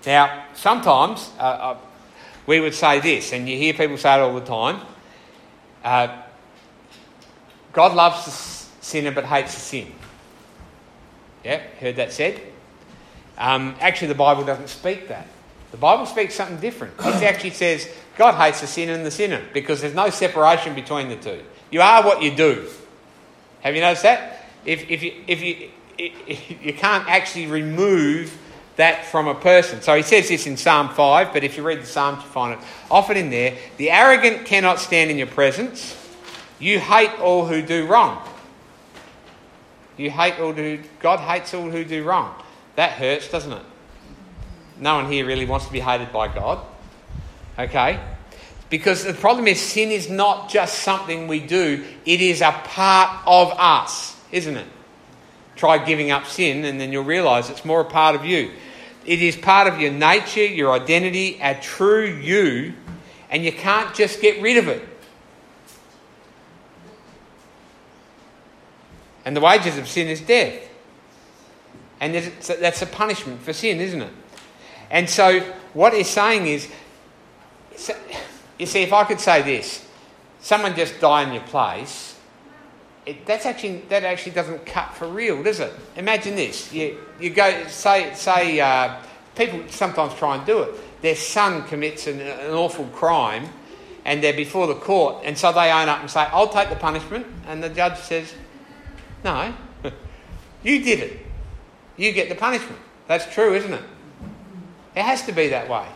Now, 0.05 0.45
sometimes 0.53 1.31
uh, 1.39 1.41
uh, 1.41 1.77
we 2.45 2.59
would 2.59 2.73
say 2.73 2.99
this, 2.99 3.33
and 3.33 3.47
you 3.47 3.57
hear 3.57 3.73
people 3.73 3.97
say 3.97 4.15
it 4.15 4.21
all 4.21 4.33
the 4.33 4.45
time 4.45 4.81
uh, 5.83 6.23
God 7.73 7.93
loves 7.93 8.25
the 8.25 8.31
sinner 8.83 9.11
but 9.11 9.25
hates 9.25 9.53
the 9.53 9.59
sin. 9.59 9.91
Yeah, 11.43 11.61
heard 11.79 11.97
that 11.97 12.13
said? 12.13 12.39
Um, 13.37 13.75
actually, 13.81 14.07
the 14.07 14.15
Bible 14.15 14.45
doesn't 14.45 14.69
speak 14.69 15.09
that. 15.09 15.27
The 15.71 15.77
Bible 15.77 16.05
speaks 16.05 16.35
something 16.35 16.57
different. 16.57 16.93
It 16.99 17.05
actually 17.23 17.49
says 17.51 17.89
God 18.15 18.35
hates 18.35 18.61
the 18.61 18.67
sinner 18.67 18.93
and 18.93 19.05
the 19.05 19.11
sinner 19.11 19.41
because 19.53 19.81
there's 19.81 19.95
no 19.95 20.09
separation 20.09 20.75
between 20.75 21.09
the 21.09 21.15
two. 21.15 21.41
You 21.71 21.81
are 21.81 22.03
what 22.03 22.21
you 22.21 22.33
do. 22.33 22.69
Have 23.61 23.75
you 23.75 23.81
noticed 23.81 24.03
that? 24.03 24.45
If, 24.65 24.89
if, 24.89 25.03
you, 25.03 25.23
if, 25.27 25.41
you, 25.41 25.69
if 25.97 26.61
you 26.63 26.73
can't 26.73 27.07
actually 27.09 27.47
remove 27.47 28.37
that 28.75 29.05
from 29.05 29.27
a 29.27 29.35
person. 29.35 29.81
So 29.81 29.95
he 29.95 30.01
says 30.01 30.29
this 30.29 30.47
in 30.47 30.57
Psalm 30.57 30.89
5, 30.89 31.33
but 31.33 31.43
if 31.43 31.57
you 31.57 31.63
read 31.63 31.81
the 31.81 31.85
Psalms, 31.85 32.23
you 32.23 32.29
find 32.29 32.59
it 32.59 32.65
often 32.89 33.17
in 33.17 33.29
there. 33.29 33.55
The 33.77 33.91
arrogant 33.91 34.45
cannot 34.45 34.79
stand 34.79 35.11
in 35.11 35.17
your 35.17 35.27
presence. 35.27 35.99
You 36.59 36.79
hate 36.79 37.11
all 37.19 37.45
who 37.45 37.61
do 37.61 37.85
wrong. 37.85 38.27
You 39.97 40.09
hate 40.09 40.39
all 40.39 40.53
who, 40.53 40.79
God 40.99 41.19
hates 41.19 41.53
all 41.53 41.69
who 41.69 41.85
do 41.85 42.03
wrong. 42.03 42.33
That 42.75 42.93
hurts, 42.93 43.29
doesn't 43.29 43.51
it? 43.51 43.63
No 44.79 44.95
one 44.95 45.11
here 45.11 45.25
really 45.25 45.45
wants 45.45 45.67
to 45.67 45.71
be 45.71 45.79
hated 45.79 46.11
by 46.11 46.33
God. 46.33 46.65
Okay? 47.59 47.99
Because 48.69 49.03
the 49.03 49.13
problem 49.13 49.47
is, 49.47 49.61
sin 49.61 49.91
is 49.91 50.09
not 50.09 50.49
just 50.49 50.79
something 50.79 51.27
we 51.27 51.39
do, 51.39 51.85
it 52.05 52.21
is 52.21 52.41
a 52.41 52.51
part 52.51 53.21
of 53.27 53.53
us, 53.59 54.19
isn't 54.31 54.57
it? 54.57 54.65
Try 55.55 55.83
giving 55.83 56.11
up 56.11 56.25
sin, 56.25 56.65
and 56.65 56.79
then 56.79 56.91
you'll 56.91 57.03
realize 57.03 57.49
it's 57.49 57.65
more 57.65 57.81
a 57.81 57.85
part 57.85 58.15
of 58.15 58.25
you. 58.25 58.51
It 59.05 59.21
is 59.21 59.35
part 59.35 59.67
of 59.67 59.79
your 59.79 59.91
nature, 59.91 60.45
your 60.45 60.71
identity, 60.71 61.39
a 61.41 61.59
true 61.59 62.05
you, 62.05 62.73
and 63.29 63.43
you 63.43 63.51
can't 63.51 63.93
just 63.93 64.21
get 64.21 64.41
rid 64.41 64.57
of 64.57 64.67
it. 64.67 64.87
And 69.25 69.35
the 69.35 69.41
wages 69.41 69.77
of 69.77 69.87
sin 69.87 70.07
is 70.07 70.21
death. 70.21 70.69
And 71.99 72.15
that's 72.15 72.81
a 72.81 72.85
punishment 72.85 73.41
for 73.41 73.53
sin, 73.53 73.79
isn't 73.79 74.01
it? 74.01 74.13
And 74.89 75.09
so, 75.09 75.39
what 75.73 75.93
he's 75.93 76.09
saying 76.09 76.47
is 76.47 76.69
you 78.57 78.65
see, 78.65 78.83
if 78.83 78.93
I 78.93 79.03
could 79.03 79.19
say 79.19 79.41
this, 79.41 79.85
someone 80.39 80.75
just 80.75 80.99
die 80.99 81.23
in 81.23 81.33
your 81.33 81.43
place, 81.43 82.12
it, 83.05 83.25
that's 83.25 83.45
actually, 83.45 83.79
that 83.89 84.03
actually 84.03 84.31
doesn't 84.33 84.65
cut 84.65 84.93
for 84.93 85.07
real, 85.07 85.43
does 85.43 85.59
it? 85.59 85.73
Imagine 85.97 86.35
this. 86.35 86.71
You, 86.73 86.97
you 87.19 87.29
go, 87.29 87.65
say, 87.67 88.13
say 88.15 88.59
uh, 88.59 88.97
people 89.35 89.61
sometimes 89.69 90.13
try 90.15 90.37
and 90.37 90.45
do 90.45 90.63
it. 90.63 91.01
Their 91.01 91.15
son 91.15 91.63
commits 91.67 92.07
an, 92.07 92.21
an 92.21 92.51
awful 92.51 92.85
crime 92.87 93.49
and 94.05 94.23
they're 94.23 94.33
before 94.33 94.67
the 94.67 94.75
court, 94.75 95.23
and 95.23 95.37
so 95.37 95.51
they 95.53 95.71
own 95.71 95.87
up 95.87 96.01
and 96.01 96.09
say, 96.09 96.21
I'll 96.21 96.49
take 96.49 96.69
the 96.69 96.75
punishment. 96.75 97.25
And 97.47 97.63
the 97.63 97.69
judge 97.69 97.97
says, 97.99 98.33
No, 99.23 99.53
you 100.63 100.83
did 100.83 100.99
it. 100.99 101.19
You 101.95 102.11
get 102.11 102.29
the 102.29 102.35
punishment. 102.35 102.79
That's 103.07 103.31
true, 103.33 103.53
isn't 103.53 103.73
it? 103.73 103.83
It 104.95 105.03
has 105.03 105.25
to 105.25 105.31
be 105.31 105.49
that 105.49 105.69
way. 105.69 105.87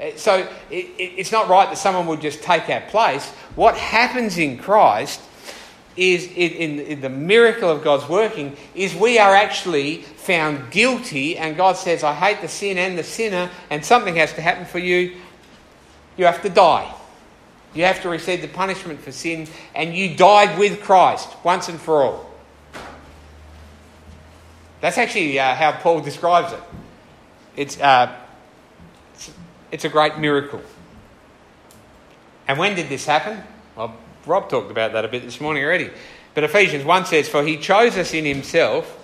Uh, 0.00 0.16
so 0.16 0.48
it, 0.70 0.86
it, 0.98 1.12
it's 1.16 1.32
not 1.32 1.48
right 1.48 1.68
that 1.68 1.78
someone 1.78 2.06
would 2.08 2.20
just 2.20 2.42
take 2.42 2.68
our 2.68 2.80
place. 2.82 3.30
What 3.54 3.76
happens 3.76 4.38
in 4.38 4.58
Christ 4.58 5.20
is 5.96 6.26
in, 6.26 6.80
in, 6.80 7.00
the 7.00 7.08
miracle 7.08 7.70
of 7.70 7.84
God's 7.84 8.08
working 8.08 8.56
is 8.74 8.94
we 8.94 9.18
are 9.18 9.34
actually 9.34 10.02
found 10.02 10.70
guilty, 10.70 11.38
and 11.38 11.56
God 11.56 11.76
says, 11.76 12.02
I 12.02 12.14
hate 12.14 12.40
the 12.40 12.48
sin 12.48 12.78
and 12.78 12.98
the 12.98 13.04
sinner, 13.04 13.50
and 13.70 13.84
something 13.84 14.16
has 14.16 14.32
to 14.34 14.40
happen 14.40 14.66
for 14.66 14.78
you. 14.78 15.16
You 16.16 16.26
have 16.26 16.42
to 16.42 16.48
die. 16.48 16.92
You 17.74 17.84
have 17.84 18.02
to 18.02 18.08
receive 18.08 18.40
the 18.40 18.48
punishment 18.48 19.00
for 19.00 19.12
sin, 19.12 19.48
and 19.74 19.94
you 19.94 20.16
died 20.16 20.58
with 20.58 20.80
Christ 20.80 21.28
once 21.44 21.68
and 21.68 21.80
for 21.80 22.02
all. 22.02 22.30
That's 24.80 24.98
actually 24.98 25.38
uh, 25.38 25.54
how 25.54 25.72
Paul 25.72 26.00
describes 26.00 26.52
it. 26.52 26.60
It's, 27.56 27.80
uh, 27.80 28.14
it's, 29.14 29.30
it's 29.70 29.84
a 29.84 29.88
great 29.88 30.18
miracle. 30.18 30.60
And 32.46 32.58
when 32.58 32.74
did 32.74 32.88
this 32.88 33.06
happen? 33.06 33.42
Well, 33.76 33.96
Rob 34.26 34.48
talked 34.48 34.70
about 34.70 34.92
that 34.92 35.04
a 35.04 35.08
bit 35.08 35.22
this 35.22 35.40
morning 35.40 35.64
already. 35.64 35.90
But 36.34 36.44
Ephesians 36.44 36.84
1 36.84 37.06
says, 37.06 37.28
For 37.28 37.44
he 37.44 37.56
chose 37.56 37.96
us 37.96 38.12
in 38.12 38.24
himself, 38.24 38.98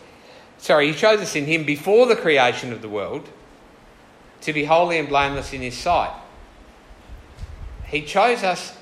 sorry, 0.58 0.88
he 0.88 0.94
chose 0.94 1.20
us 1.20 1.36
in 1.36 1.46
him 1.46 1.64
before 1.64 2.06
the 2.06 2.16
creation 2.16 2.72
of 2.72 2.82
the 2.82 2.88
world 2.88 3.28
to 4.42 4.52
be 4.52 4.64
holy 4.64 4.98
and 4.98 5.08
blameless 5.08 5.52
in 5.52 5.60
his 5.60 5.76
sight. 5.76 6.12
He 7.86 8.02
chose 8.02 8.42
us, 8.42 8.76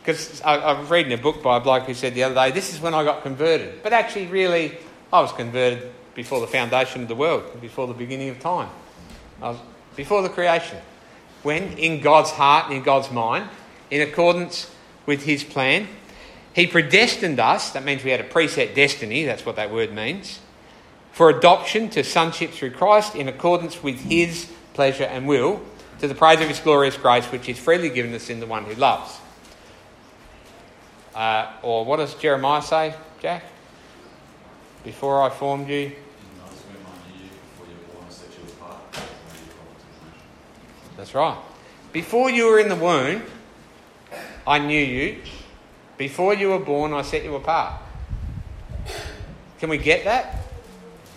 because 0.00 0.40
I, 0.42 0.78
was 0.78 0.88
reading 0.90 1.12
a 1.12 1.18
book 1.18 1.42
by 1.42 1.56
a 1.56 1.60
bloke 1.60 1.84
who 1.84 1.94
said 1.94 2.14
the 2.14 2.22
other 2.24 2.34
day, 2.34 2.50
This 2.50 2.72
is 2.72 2.80
when 2.80 2.94
I 2.94 3.04
got 3.04 3.22
converted. 3.22 3.82
But 3.82 3.92
actually, 3.92 4.26
really, 4.26 4.76
I 5.12 5.20
was 5.20 5.32
converted 5.32 5.92
before 6.14 6.40
the 6.40 6.46
foundation 6.46 7.02
of 7.02 7.08
the 7.08 7.14
world, 7.14 7.60
before 7.60 7.86
the 7.86 7.94
beginning 7.94 8.28
of 8.28 8.38
time. 8.40 8.70
Was 9.40 9.58
before 9.96 10.22
the 10.22 10.28
creation. 10.28 10.78
When 11.42 11.76
in 11.78 12.00
God's 12.00 12.30
heart, 12.30 12.66
and 12.66 12.76
in 12.76 12.82
God's 12.82 13.10
mind, 13.10 13.48
in 13.90 14.00
accordance 14.00 14.73
with 15.06 15.24
his 15.24 15.44
plan. 15.44 15.88
He 16.54 16.66
predestined 16.66 17.40
us, 17.40 17.70
that 17.72 17.84
means 17.84 18.04
we 18.04 18.10
had 18.10 18.20
a 18.20 18.28
preset 18.28 18.74
destiny, 18.74 19.24
that's 19.24 19.44
what 19.44 19.56
that 19.56 19.72
word 19.72 19.92
means, 19.92 20.40
for 21.12 21.30
adoption 21.30 21.90
to 21.90 22.04
sonship 22.04 22.52
through 22.52 22.70
Christ 22.70 23.16
in 23.16 23.28
accordance 23.28 23.82
with 23.82 24.00
his 24.00 24.50
pleasure 24.72 25.04
and 25.04 25.26
will, 25.26 25.60
to 26.00 26.08
the 26.08 26.14
praise 26.14 26.40
of 26.40 26.48
his 26.48 26.60
glorious 26.60 26.96
grace, 26.96 27.24
which 27.26 27.48
is 27.48 27.58
freely 27.58 27.88
given 27.88 28.14
us 28.14 28.30
in 28.30 28.40
the 28.40 28.46
one 28.46 28.64
who 28.64 28.74
loves. 28.74 29.18
Uh, 31.14 31.50
or 31.62 31.84
what 31.84 31.96
does 31.96 32.14
Jeremiah 32.14 32.62
say, 32.62 32.94
Jack? 33.20 33.44
Before 34.82 35.22
I 35.22 35.30
formed 35.30 35.68
you. 35.68 35.92
That's 40.96 41.14
right. 41.14 41.38
Before 41.92 42.30
you 42.30 42.46
were 42.46 42.58
in 42.58 42.68
the 42.68 42.76
womb, 42.76 43.22
I 44.46 44.58
knew 44.58 44.80
you. 44.80 45.20
Before 45.96 46.34
you 46.34 46.50
were 46.50 46.58
born, 46.58 46.92
I 46.92 47.02
set 47.02 47.24
you 47.24 47.34
apart. 47.36 47.80
Can 49.58 49.68
we 49.70 49.78
get 49.78 50.04
that? 50.04 50.36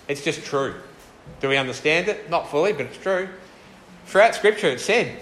It's 0.08 0.24
just 0.24 0.46
true. 0.46 0.76
Do 1.42 1.50
we 1.50 1.58
understand 1.58 2.08
it? 2.08 2.30
Not 2.30 2.50
fully, 2.50 2.74
but 2.74 2.86
it's 2.88 2.98
true. 2.98 3.28
Throughout 4.06 4.36
Scripture, 4.36 4.68
it's 4.68 4.86
said. 4.86 5.20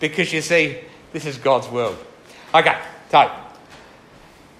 Because 0.00 0.32
you 0.32 0.40
see, 0.40 0.78
this 1.12 1.26
is 1.26 1.36
God's 1.36 1.68
world. 1.68 1.98
Okay, 2.54 2.78
so 3.10 3.30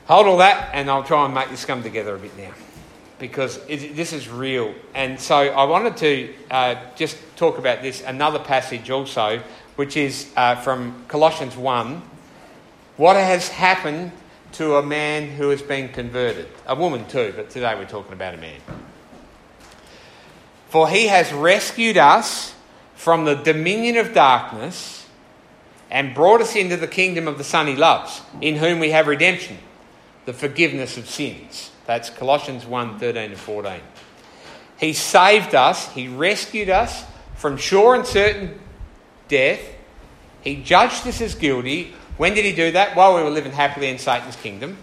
hold 0.06 0.26
all 0.26 0.38
that, 0.38 0.70
and 0.74 0.90
I'll 0.90 1.04
try 1.04 1.24
and 1.24 1.32
make 1.32 1.48
this 1.48 1.64
come 1.64 1.82
together 1.82 2.14
a 2.14 2.18
bit 2.18 2.36
now. 2.36 2.52
because 3.18 3.58
it, 3.68 3.96
this 3.96 4.12
is 4.12 4.28
real. 4.28 4.74
And 4.94 5.18
so 5.18 5.36
I 5.36 5.64
wanted 5.64 5.96
to 5.98 6.34
uh, 6.50 6.76
just 6.96 7.16
talk 7.36 7.58
about 7.58 7.82
this, 7.82 8.02
another 8.02 8.38
passage 8.38 8.90
also, 8.90 9.40
which 9.76 9.96
is 9.96 10.30
uh, 10.36 10.56
from 10.56 11.04
Colossians 11.08 11.56
1. 11.56 12.02
What 12.98 13.14
has 13.14 13.48
happened 13.48 14.10
to 14.54 14.74
a 14.74 14.82
man 14.82 15.28
who 15.28 15.50
has 15.50 15.62
been 15.62 15.88
converted? 15.90 16.48
A 16.66 16.74
woman 16.74 17.06
too, 17.06 17.32
but 17.36 17.48
today 17.48 17.76
we're 17.76 17.86
talking 17.86 18.12
about 18.12 18.34
a 18.34 18.38
man. 18.38 18.60
For 20.68 20.88
he 20.88 21.06
has 21.06 21.32
rescued 21.32 21.96
us 21.96 22.56
from 22.96 23.24
the 23.24 23.36
dominion 23.36 23.98
of 23.98 24.12
darkness 24.12 25.06
and 25.92 26.12
brought 26.12 26.40
us 26.40 26.56
into 26.56 26.76
the 26.76 26.88
kingdom 26.88 27.28
of 27.28 27.38
the 27.38 27.44
Son 27.44 27.68
he 27.68 27.76
loves, 27.76 28.20
in 28.40 28.56
whom 28.56 28.80
we 28.80 28.90
have 28.90 29.06
redemption, 29.06 29.58
the 30.24 30.32
forgiveness 30.32 30.98
of 30.98 31.08
sins. 31.08 31.70
That's 31.86 32.10
Colossians 32.10 32.66
1 32.66 32.98
13 32.98 33.30
to 33.30 33.36
14. 33.36 33.80
He 34.80 34.92
saved 34.92 35.54
us, 35.54 35.92
He 35.92 36.08
rescued 36.08 36.68
us 36.68 37.04
from 37.36 37.58
sure 37.58 37.94
and 37.94 38.04
certain 38.04 38.58
death. 39.28 39.60
He 40.40 40.56
judged 40.64 41.06
us 41.06 41.20
as 41.20 41.36
guilty. 41.36 41.94
When 42.18 42.34
did 42.34 42.44
He 42.44 42.52
do 42.52 42.72
that? 42.72 42.94
While 42.94 43.16
we 43.16 43.22
were 43.22 43.30
living 43.30 43.52
happily 43.52 43.88
in 43.88 43.98
Satan's 43.98 44.36
kingdom. 44.36 44.76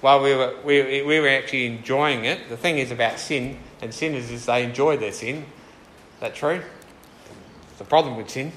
While 0.00 0.22
we 0.22 0.34
were, 0.34 0.54
we, 0.64 1.02
we 1.02 1.18
were 1.18 1.28
actually 1.28 1.66
enjoying 1.66 2.24
it. 2.24 2.48
The 2.48 2.56
thing 2.56 2.78
is 2.78 2.90
about 2.92 3.18
sin 3.18 3.58
and 3.80 3.92
sinners 3.92 4.30
is 4.30 4.46
they 4.46 4.62
enjoy 4.62 4.96
their 4.96 5.12
sin. 5.12 5.38
Is 5.38 6.20
that 6.20 6.34
true? 6.36 6.62
The 7.78 7.84
problem 7.84 8.16
with 8.16 8.30
sin. 8.30 8.52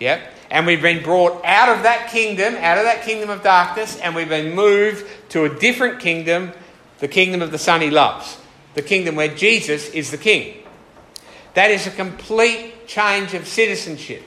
Yep. 0.00 0.20
And 0.50 0.66
we've 0.66 0.82
been 0.82 1.02
brought 1.02 1.42
out 1.44 1.74
of 1.74 1.84
that 1.84 2.10
kingdom, 2.10 2.54
out 2.56 2.78
of 2.78 2.84
that 2.84 3.02
kingdom 3.02 3.30
of 3.30 3.42
darkness, 3.42 3.98
and 3.98 4.14
we've 4.14 4.28
been 4.28 4.54
moved 4.54 5.06
to 5.30 5.44
a 5.44 5.58
different 5.58 6.00
kingdom 6.00 6.52
the 6.98 7.08
kingdom 7.08 7.42
of 7.42 7.50
the 7.50 7.58
Son 7.58 7.80
he 7.80 7.90
loves, 7.90 8.38
the 8.74 8.82
kingdom 8.82 9.16
where 9.16 9.34
Jesus 9.34 9.88
is 9.90 10.10
the 10.10 10.18
king. 10.18 10.62
That 11.54 11.70
is 11.70 11.86
a 11.86 11.90
complete 11.90 12.86
change 12.86 13.34
of 13.34 13.46
citizenship. 13.46 14.22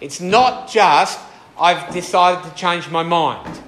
It's 0.00 0.20
not 0.20 0.68
just, 0.68 1.18
I've 1.62 1.94
decided 1.94 2.42
to 2.50 2.56
change 2.56 2.90
my 2.90 3.04
mind. 3.04 3.60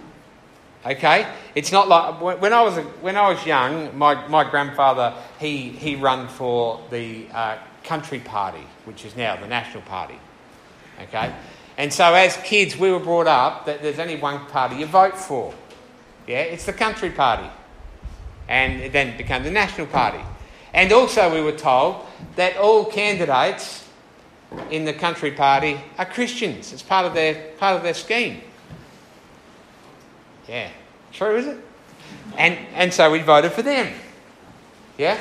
Okay? 0.84 1.32
It's 1.54 1.70
not 1.70 1.86
like 1.86 2.20
when 2.20 2.52
I 2.52 2.60
was, 2.62 2.76
when 3.00 3.16
I 3.16 3.30
was 3.30 3.46
young, 3.46 3.96
my, 3.96 4.26
my 4.26 4.42
grandfather, 4.50 5.14
he, 5.38 5.68
he 5.68 5.94
ran 5.94 6.26
for 6.26 6.82
the 6.90 7.28
uh, 7.32 7.58
country 7.84 8.18
party, 8.18 8.66
which 8.84 9.04
is 9.04 9.16
now 9.16 9.36
the 9.36 9.46
National 9.46 9.82
Party. 9.84 10.18
Okay? 11.02 11.32
And 11.78 11.92
so 11.92 12.12
as 12.14 12.36
kids, 12.38 12.76
we 12.76 12.90
were 12.90 12.98
brought 12.98 13.28
up 13.28 13.66
that 13.66 13.80
there's 13.80 14.00
only 14.00 14.16
one 14.16 14.44
party 14.46 14.74
you 14.76 14.86
vote 14.86 15.16
for. 15.16 15.54
Yeah? 16.26 16.40
It's 16.40 16.66
the 16.66 16.72
country 16.72 17.10
party 17.10 17.48
and 18.48 18.80
it 18.80 18.92
then 18.92 19.16
became 19.16 19.44
the 19.44 19.52
National 19.52 19.86
Party. 19.86 20.20
And 20.72 20.92
also, 20.92 21.32
we 21.32 21.40
were 21.40 21.52
told 21.52 22.04
that 22.34 22.56
all 22.56 22.84
candidates 22.86 23.83
in 24.70 24.84
the 24.84 24.92
country 24.92 25.30
party 25.30 25.80
are 25.98 26.06
Christians. 26.06 26.72
It's 26.72 26.82
part 26.82 27.06
of 27.06 27.14
their, 27.14 27.52
part 27.58 27.76
of 27.76 27.82
their 27.82 27.94
scheme. 27.94 28.40
Yeah, 30.48 30.70
true, 31.12 31.36
is 31.36 31.46
it? 31.46 31.58
And, 32.36 32.58
and 32.74 32.92
so 32.92 33.10
we 33.10 33.20
voted 33.20 33.52
for 33.52 33.62
them. 33.62 33.94
Yeah? 34.98 35.18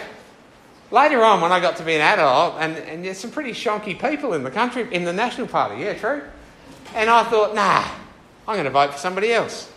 Later 0.91 1.23
on, 1.23 1.41
when 1.41 1.51
I 1.51 1.59
got 1.59 1.77
to 1.77 1.83
be 1.83 1.95
an 1.95 2.01
adult, 2.01 2.55
and, 2.59 2.77
and 2.77 3.03
there's 3.03 3.17
some 3.17 3.31
pretty 3.31 3.51
shonky 3.51 3.99
people 3.99 4.33
in 4.33 4.43
the 4.43 4.51
country, 4.51 4.87
in 4.93 5.05
the 5.05 5.13
National 5.13 5.47
Party, 5.47 5.81
yeah, 5.81 5.93
true. 5.93 6.23
And 6.93 7.09
I 7.09 7.23
thought, 7.23 7.55
nah, 7.55 7.87
I'm 8.47 8.55
going 8.55 8.65
to 8.65 8.69
vote 8.69 8.93
for 8.93 8.99
somebody 8.99 9.33
else. 9.33 9.71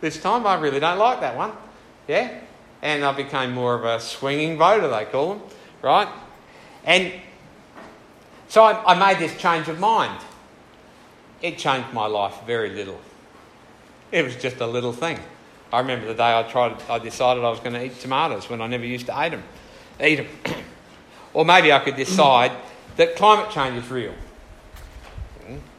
This 0.00 0.20
time, 0.20 0.46
I 0.46 0.54
really 0.54 0.80
don't 0.80 0.98
like 0.98 1.20
that 1.20 1.36
one. 1.36 1.52
Yeah? 2.06 2.40
and 2.82 3.04
I 3.04 3.12
became 3.12 3.52
more 3.52 3.74
of 3.74 3.84
a 3.84 4.00
swinging 4.00 4.58
voter, 4.58 4.88
they 4.88 5.04
call 5.04 5.34
them, 5.34 5.42
right? 5.80 6.08
And 6.84 7.12
so 8.52 8.62
I, 8.64 8.92
I 8.92 8.98
made 8.98 9.18
this 9.18 9.34
change 9.40 9.66
of 9.68 9.80
mind. 9.80 10.22
It 11.40 11.56
changed 11.56 11.90
my 11.94 12.04
life 12.04 12.34
very 12.46 12.68
little. 12.68 13.00
It 14.10 14.26
was 14.26 14.36
just 14.36 14.58
a 14.60 14.66
little 14.66 14.92
thing. 14.92 15.18
I 15.72 15.78
remember 15.78 16.06
the 16.06 16.12
day 16.12 16.38
I 16.38 16.42
tried, 16.42 16.76
I 16.86 16.98
decided 16.98 17.44
I 17.44 17.48
was 17.48 17.60
going 17.60 17.72
to 17.72 17.82
eat 17.82 17.98
tomatoes 17.98 18.50
when 18.50 18.60
I 18.60 18.66
never 18.66 18.84
used 18.84 19.06
to 19.06 19.24
eat 19.24 19.30
them. 19.30 19.42
Eat 19.98 20.16
them. 20.16 20.26
or 21.32 21.46
maybe 21.46 21.72
I 21.72 21.78
could 21.78 21.96
decide 21.96 22.52
that 22.96 23.16
climate 23.16 23.50
change 23.50 23.82
is 23.82 23.90
real. 23.90 24.12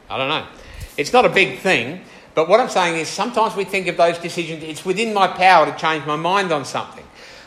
I 0.10 0.18
don't 0.18 0.30
know. 0.30 0.48
It's 0.98 1.14
not 1.14 1.26
a 1.26 1.30
big 1.30 1.60
thing, 1.60 2.04
but 2.34 2.50
what 2.50 2.60
I'm 2.60 2.70
saying 2.70 2.98
is 3.00 3.08
sometimes 3.08 3.56
we 3.56 3.66
think 3.66 3.86
of 3.86 3.98
those 3.98 4.18
decisions, 4.18 4.64
it's 4.64 4.84
within 4.84 5.14
my 5.14 5.28
power 5.28 5.68
to 5.68 5.78
change 5.78 6.08
my 6.08 6.16
mind 6.16 6.52
on 6.52 6.66
something. 6.66 7.06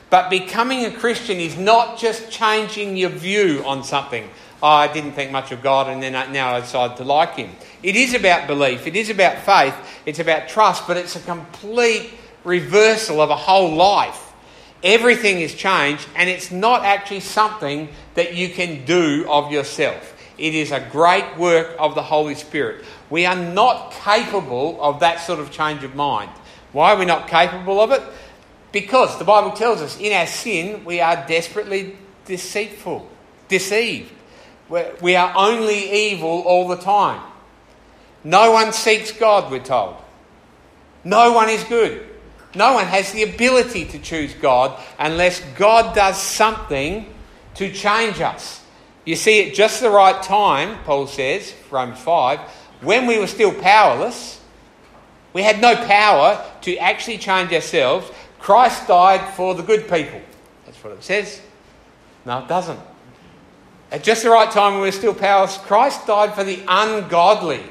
But 0.09 0.31
becoming 0.31 0.85
a 0.85 0.92
Christian 0.92 1.38
is 1.38 1.59
not 1.59 1.98
just 1.98 2.31
changing 2.31 2.96
your 2.96 3.11
view 3.11 3.64
on 3.66 3.83
something. 3.83 4.31
Oh, 4.62 4.69
I 4.69 4.92
didn't 4.92 5.12
think 5.12 5.31
much 5.31 5.53
of 5.53 5.62
God 5.62 5.88
and 5.88 6.03
then 6.03 6.14
I, 6.14 6.27
now 6.33 6.55
I 6.55 6.61
decided 6.61 6.97
to 6.99 7.05
like 7.05 7.35
Him. 7.35 7.51
It 7.83 7.95
is 7.95 8.14
about 8.14 8.47
belief, 8.47 8.87
it 8.87 8.97
is 8.97 9.11
about 9.11 9.38
faith, 9.38 9.75
it's 10.07 10.19
about 10.19 10.49
trust, 10.49 10.87
but 10.87 10.97
it's 10.97 11.16
a 11.16 11.21
complete 11.21 12.11
reversal 12.45 13.21
of 13.21 13.31
a 13.31 13.37
whole 13.37 13.75
life. 13.75 14.33
Everything 14.83 15.40
is 15.40 15.55
changed, 15.55 16.07
and 16.14 16.29
it's 16.31 16.51
not 16.51 16.85
actually 16.85 17.21
something 17.21 17.88
that 18.14 18.35
you 18.35 18.49
can 18.49 18.85
do 18.85 19.27
of 19.29 19.51
yourself. 19.51 20.14
It 20.38 20.55
is 20.55 20.71
a 20.71 20.81
great 20.81 21.37
work 21.38 21.75
of 21.79 21.95
the 21.95 22.03
Holy 22.03 22.35
Spirit. 22.35 22.85
We 23.09 23.25
are 23.25 23.37
not 23.37 23.92
capable 23.92 24.81
of 24.83 25.01
that 25.01 25.21
sort 25.21 25.40
of 25.40 25.51
change 25.51 25.83
of 25.83 25.95
mind. 25.95 26.31
Why 26.73 26.92
are 26.92 26.99
we 26.99 27.07
not 27.07 27.27
capable 27.27 27.81
of 27.81 27.90
it? 27.90 28.03
Because 28.71 29.19
the 29.19 29.25
Bible 29.25 29.53
tells 29.53 29.81
us 29.81 29.99
in 29.99 30.12
our 30.12 30.27
sin 30.27 30.85
we 30.85 31.01
are 31.01 31.25
desperately 31.27 31.97
deceitful, 32.27 33.09
deceived. 33.49 34.12
We 34.68 35.16
are 35.16 35.33
only 35.37 36.09
evil 36.09 36.42
all 36.42 36.68
the 36.68 36.76
time. 36.76 37.22
No 38.24 38.50
one 38.50 38.72
seeks 38.72 39.12
God, 39.12 39.50
we're 39.50 39.62
told. 39.62 39.96
No 41.05 41.33
one 41.33 41.48
is 41.48 41.62
good. 41.64 42.05
No 42.55 42.72
one 42.72 42.87
has 42.87 43.12
the 43.12 43.22
ability 43.22 43.85
to 43.85 43.98
choose 43.98 44.35
God 44.35 44.81
unless 44.98 45.40
God 45.57 45.94
does 45.94 46.20
something 46.20 47.07
to 47.55 47.72
change 47.72 48.20
us. 48.20 48.62
You 49.05 49.14
see, 49.14 49.48
at 49.48 49.55
just 49.55 49.81
the 49.81 49.90
right 49.90 50.20
time, 50.22 50.83
Paul 50.85 51.07
says, 51.07 51.55
Romans 51.70 52.00
5, 52.00 52.40
when 52.81 53.07
we 53.07 53.18
were 53.18 53.29
still 53.29 53.52
powerless, 53.52 54.40
we 55.33 55.42
had 55.42 55.61
no 55.61 55.76
power 55.76 56.44
to 56.62 56.76
actually 56.79 57.18
change 57.18 57.52
ourselves. 57.52 58.11
Christ 58.40 58.88
died 58.88 59.35
for 59.35 59.55
the 59.55 59.62
good 59.62 59.83
people. 59.88 60.20
That's 60.64 60.83
what 60.83 60.94
it 60.94 61.05
says. 61.05 61.40
No, 62.24 62.40
it 62.40 62.48
doesn't. 62.48 62.81
At 63.90 64.03
just 64.03 64.22
the 64.22 64.31
right 64.31 64.51
time 64.51 64.72
when 64.72 64.83
we 64.83 64.88
were 64.88 64.92
still 64.92 65.14
powerless, 65.14 65.59
Christ 65.59 66.07
died 66.07 66.35
for 66.35 66.44
the 66.44 66.61
ungodly. 66.66 67.62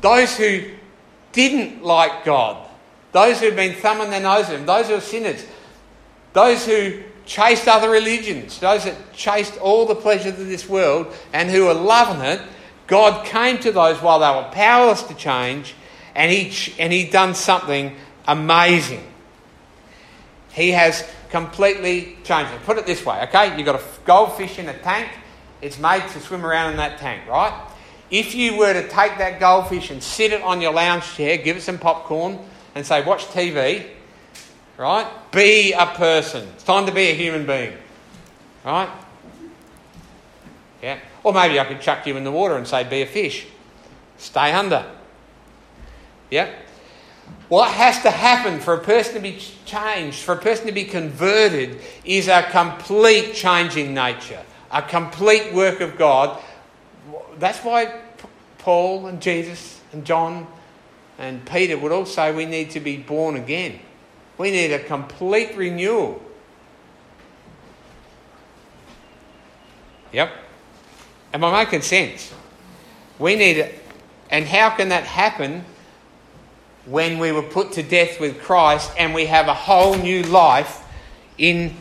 Those 0.00 0.36
who 0.36 0.64
didn't 1.32 1.82
like 1.82 2.24
God. 2.24 2.66
Those 3.12 3.40
who 3.40 3.46
had 3.46 3.56
been 3.56 3.74
thumbing 3.74 4.10
their 4.10 4.20
nose 4.20 4.46
at 4.46 4.58
Him. 4.58 4.66
Those 4.66 4.88
who 4.88 4.94
are 4.94 5.00
sinners. 5.00 5.44
Those 6.32 6.64
who 6.64 7.02
chased 7.26 7.68
other 7.68 7.90
religions. 7.90 8.58
Those 8.58 8.84
that 8.84 9.12
chased 9.12 9.58
all 9.58 9.86
the 9.86 9.94
pleasures 9.94 10.38
of 10.38 10.46
this 10.46 10.68
world 10.68 11.12
and 11.32 11.50
who 11.50 11.66
were 11.66 11.74
loving 11.74 12.22
it 12.22 12.40
God 12.88 13.26
came 13.26 13.58
to 13.58 13.70
those 13.70 14.02
while 14.02 14.18
they 14.18 14.30
were 14.30 14.50
powerless 14.50 15.02
to 15.04 15.14
change, 15.14 15.74
and 16.14 16.32
he, 16.32 16.72
and 16.82 16.92
he 16.92 17.04
done 17.04 17.34
something 17.34 17.94
amazing. 18.26 19.06
He 20.52 20.70
has 20.72 21.08
completely 21.30 22.16
changed 22.24 22.52
it. 22.52 22.62
Put 22.64 22.78
it 22.78 22.86
this 22.86 23.04
way, 23.04 23.22
okay? 23.24 23.56
You've 23.56 23.66
got 23.66 23.76
a 23.76 23.84
goldfish 24.04 24.58
in 24.58 24.68
a 24.68 24.78
tank, 24.78 25.08
it's 25.60 25.78
made 25.78 26.06
to 26.08 26.20
swim 26.20 26.46
around 26.46 26.72
in 26.72 26.76
that 26.76 26.98
tank, 26.98 27.28
right? 27.28 27.52
If 28.10 28.34
you 28.34 28.56
were 28.56 28.72
to 28.72 28.88
take 28.88 29.18
that 29.18 29.38
goldfish 29.38 29.90
and 29.90 30.02
sit 30.02 30.32
it 30.32 30.42
on 30.42 30.60
your 30.60 30.72
lounge 30.72 31.04
chair, 31.14 31.36
give 31.36 31.56
it 31.56 31.62
some 31.62 31.78
popcorn, 31.78 32.38
and 32.74 32.86
say, 32.86 33.04
watch 33.04 33.26
TV, 33.26 33.86
right? 34.76 35.06
Be 35.32 35.72
a 35.72 35.86
person. 35.86 36.48
It's 36.54 36.64
time 36.64 36.86
to 36.86 36.92
be 36.92 37.08
a 37.08 37.14
human 37.14 37.44
being, 37.44 37.74
right? 38.64 38.88
Yeah. 40.82 40.98
Or 41.24 41.32
maybe 41.32 41.58
I 41.58 41.64
could 41.64 41.80
chuck 41.80 42.06
you 42.06 42.16
in 42.16 42.24
the 42.24 42.32
water 42.32 42.56
and 42.56 42.66
say, 42.66 42.84
be 42.84 43.02
a 43.02 43.06
fish. 43.06 43.46
Stay 44.16 44.52
under. 44.52 44.86
Yeah? 46.30 46.50
What 47.48 47.70
has 47.70 48.02
to 48.02 48.10
happen 48.10 48.60
for 48.60 48.74
a 48.74 48.80
person 48.80 49.14
to 49.14 49.20
be 49.20 49.40
changed, 49.64 50.18
for 50.18 50.34
a 50.34 50.38
person 50.38 50.66
to 50.66 50.72
be 50.72 50.84
converted, 50.84 51.80
is 52.04 52.28
a 52.28 52.42
complete 52.42 53.34
changing 53.34 53.94
nature, 53.94 54.42
a 54.70 54.82
complete 54.82 55.54
work 55.54 55.80
of 55.80 55.96
God. 55.96 56.42
That's 57.38 57.60
why 57.60 58.00
Paul 58.58 59.06
and 59.06 59.22
Jesus 59.22 59.80
and 59.92 60.04
John 60.04 60.46
and 61.18 61.44
Peter 61.46 61.78
would 61.78 61.90
all 61.90 62.04
say 62.04 62.34
we 62.34 62.44
need 62.44 62.70
to 62.72 62.80
be 62.80 62.98
born 62.98 63.36
again. 63.36 63.80
We 64.36 64.50
need 64.50 64.72
a 64.72 64.78
complete 64.78 65.56
renewal. 65.56 66.22
Yep. 70.12 70.30
Am 71.32 71.44
I 71.44 71.64
making 71.64 71.82
sense? 71.82 72.32
We 73.18 73.36
need 73.36 73.56
it. 73.56 73.82
And 74.30 74.44
how 74.44 74.70
can 74.70 74.90
that 74.90 75.04
happen 75.04 75.64
when 76.88 77.18
we 77.18 77.32
were 77.32 77.42
put 77.42 77.72
to 77.72 77.82
death 77.82 78.18
with 78.18 78.40
Christ 78.42 78.90
and 78.98 79.14
we 79.14 79.26
have 79.26 79.46
a 79.48 79.54
whole 79.54 79.94
new 79.94 80.22
life 80.22 80.84
in 81.36 81.74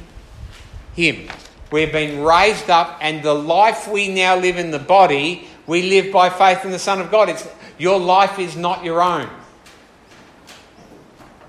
Him. 0.95 1.29
We've 1.71 1.91
been 1.91 2.23
raised 2.23 2.69
up, 2.69 2.97
and 3.01 3.21
the 3.23 3.33
life 3.33 3.89
we 3.89 4.07
now 4.07 4.37
live 4.37 4.57
in 4.57 4.71
the 4.71 4.79
body, 4.79 5.47
we 5.65 5.89
live 5.89 6.13
by 6.13 6.29
faith 6.29 6.63
in 6.63 6.71
the 6.71 6.79
Son 6.79 7.01
of 7.01 7.11
God. 7.11 7.27
It's, 7.27 7.45
your 7.77 7.99
life 7.99 8.39
is 8.39 8.55
not 8.55 8.85
your 8.85 9.01
own, 9.01 9.29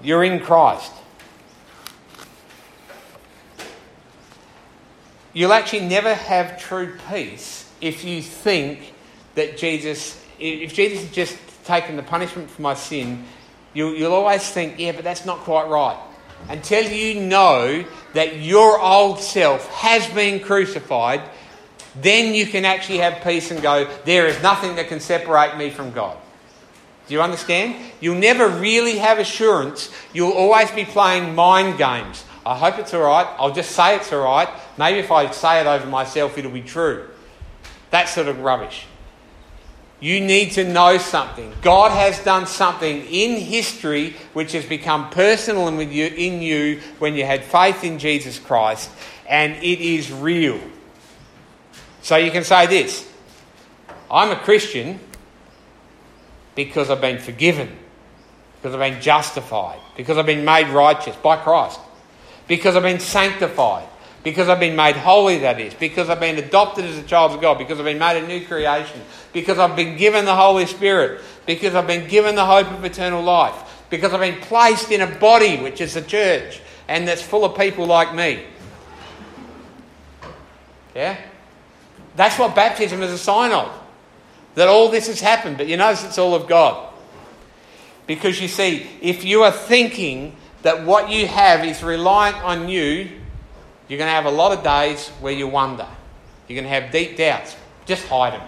you're 0.03 0.25
in 0.25 0.41
Christ. 0.41 0.93
You'll 5.33 5.53
actually 5.53 5.87
never 5.87 6.15
have 6.15 6.59
true 6.61 6.97
peace 7.11 7.71
if 7.81 8.03
you 8.03 8.23
think 8.23 8.93
that 9.37 9.57
Jesus, 9.57 10.21
if 10.41 10.75
Jesus 10.75 11.05
had 11.05 11.13
just 11.13 11.39
taken 11.65 11.97
the 11.97 12.03
punishment 12.03 12.51
for 12.51 12.63
my 12.63 12.75
sin, 12.75 13.25
you'll, 13.79 13.95
you'll 13.95 14.13
always 14.13 14.49
think, 14.51 14.79
yeah, 14.79 14.93
but 14.93 15.05
that's 15.05 15.25
not 15.25 15.39
quite 15.39 15.69
right. 15.69 15.97
Until 16.49 16.85
you 16.91 17.21
know 17.21 17.85
that 18.15 18.41
your 18.41 18.81
old 18.81 19.21
self 19.21 19.69
has 19.69 20.07
been 20.09 20.41
crucified, 20.41 21.23
then 22.01 22.35
you 22.35 22.47
can 22.47 22.65
actually 22.65 22.99
have 22.99 23.23
peace 23.23 23.51
and 23.53 23.63
go, 23.63 23.89
there 24.05 24.27
is 24.27 24.43
nothing 24.43 24.75
that 24.77 24.89
can 24.89 24.99
separate 24.99 25.57
me 25.57 25.71
from 25.71 25.93
God. 25.93 26.17
Do 27.07 27.15
you 27.15 27.23
understand? 27.23 27.77
You'll 28.01 28.19
never 28.19 28.49
really 28.49 28.99
have 28.99 29.19
assurance. 29.19 29.91
You'll 30.13 30.33
always 30.33 30.71
be 30.73 30.85
playing 30.85 31.35
mind 31.35 31.79
games. 31.79 32.25
I 32.45 32.57
hope 32.57 32.79
it's 32.79 32.93
all 32.93 33.03
right. 33.03 33.27
I'll 33.39 33.55
just 33.55 33.73
say 33.73 33.97
it's 33.97 34.13
all 34.13 34.25
right. 34.25 34.49
Maybe 34.77 34.99
if 34.99 35.13
I 35.13 35.31
say 35.31 35.61
it 35.61 35.67
over 35.67 35.87
myself, 35.87 36.37
it'll 36.37 36.51
be 36.51 36.63
true. 36.63 37.07
That 37.91 38.09
sort 38.09 38.27
of 38.27 38.41
rubbish. 38.41 38.87
You 40.01 40.21
need 40.21 40.53
to 40.53 40.65
know 40.65 40.99
something. 40.99 41.53
God 41.61 41.91
has 41.91 42.23
done 42.25 42.47
something 42.47 43.05
in 43.07 43.41
history 43.41 44.15
which 44.33 44.53
has 44.53 44.65
become 44.65 45.11
personal 45.11 45.67
in 45.69 45.91
you, 45.91 46.07
in 46.07 46.41
you 46.41 46.81
when 46.99 47.15
you 47.15 47.25
had 47.25 47.43
faith 47.43 47.83
in 47.83 47.99
Jesus 47.99 48.39
Christ, 48.39 48.91
and 49.29 49.55
it 49.57 49.81
is 49.81 50.13
real. 50.13 50.61
So 52.03 52.17
you 52.17 52.31
can 52.31 52.45
say 52.45 52.67
this 52.67 53.11
I'm 54.11 54.31
a 54.31 54.37
Christian 54.37 55.01
because 56.55 56.91
I've 56.91 57.01
been 57.01 57.19
forgiven, 57.19 57.77
because 58.57 58.75
I've 58.75 58.93
been 58.93 59.01
justified, 59.01 59.81
because 59.97 60.17
I've 60.17 60.27
been 60.27 60.45
made 60.45 60.69
righteous 60.69 61.17
by 61.17 61.37
Christ 61.37 61.81
because 62.49 62.75
I've 62.75 62.83
been 62.83 62.99
sanctified, 62.99 63.87
because 64.29 64.51
I've 64.51 64.61
been 64.61 64.77
made 64.77 64.95
holy, 64.95 65.39
that 65.39 65.59
is, 65.59 65.73
because 65.73 66.11
I've 66.11 66.21
been 66.21 66.37
adopted 66.37 66.85
as 66.85 66.99
a 66.99 67.03
child 67.03 67.33
of 67.33 67.41
God, 67.41 67.57
because 67.57 67.79
I've 67.79 67.87
been 67.87 67.99
made 67.99 68.23
a 68.23 68.27
new 68.27 68.47
creation, 68.47 69.01
because 69.33 69.59
I've 69.59 69.75
been 69.75 69.97
given 69.97 70.27
the 70.27 70.37
Holy 70.37 70.67
Spirit, 70.67 71.23
because 71.47 71.75
I've 71.75 71.87
been 71.87 72.07
given 72.09 72.35
the 72.35 72.45
hope 72.45 72.71
of 72.71 72.85
eternal 72.85 73.23
life, 73.23 73.55
because 73.89 74.13
I've 74.13 74.21
been 74.21 74.39
placed 74.43 74.91
in 74.91 75.01
a 75.01 75.07
body, 75.07 75.57
which 75.57 75.81
is 75.81 75.95
the 75.95 76.03
church, 76.03 76.61
and 76.89 77.09
that's 77.09 77.23
full 77.23 77.43
of 77.43 77.57
people 77.57 77.87
like 77.87 78.15
me. 78.15 78.45
Yeah? 80.95 81.17
That's 82.15 82.39
what 82.39 82.55
baptism 82.55 83.03
is 83.03 83.11
a 83.11 83.17
sign 83.17 83.53
of. 83.53 83.73
That 84.57 84.69
all 84.69 84.91
this 84.91 85.07
has 85.07 85.23
happened, 85.23 85.57
but 85.57 85.69
you 85.69 85.79
notice 85.79 86.05
it's 86.05 86.19
all 86.19 86.35
of 86.35 86.47
God. 86.47 86.93
Because 88.07 88.43
you 88.43 88.49
see, 88.49 88.91
if 89.01 89.25
you 89.25 89.43
are 89.45 89.53
thinking 89.53 90.37
that 90.61 90.85
what 90.85 91.09
you 91.09 91.27
have 91.27 91.65
is 91.65 91.83
reliant 91.83 92.37
on 92.45 92.69
you, 92.69 93.18
you're 93.89 93.99
going 93.99 94.09
to 94.09 94.15
have 94.15 94.27
a 94.27 94.31
lot 94.31 94.57
of 94.57 94.63
days 94.63 95.09
where 95.21 95.33
you 95.33 95.49
wonder. 95.49 95.87
You're 96.47 96.61
going 96.61 96.73
to 96.73 96.81
have 96.81 96.93
deep 96.93 97.17
doubts. 97.17 97.57
Just 97.87 98.07
hide 98.07 98.35
them. 98.35 98.47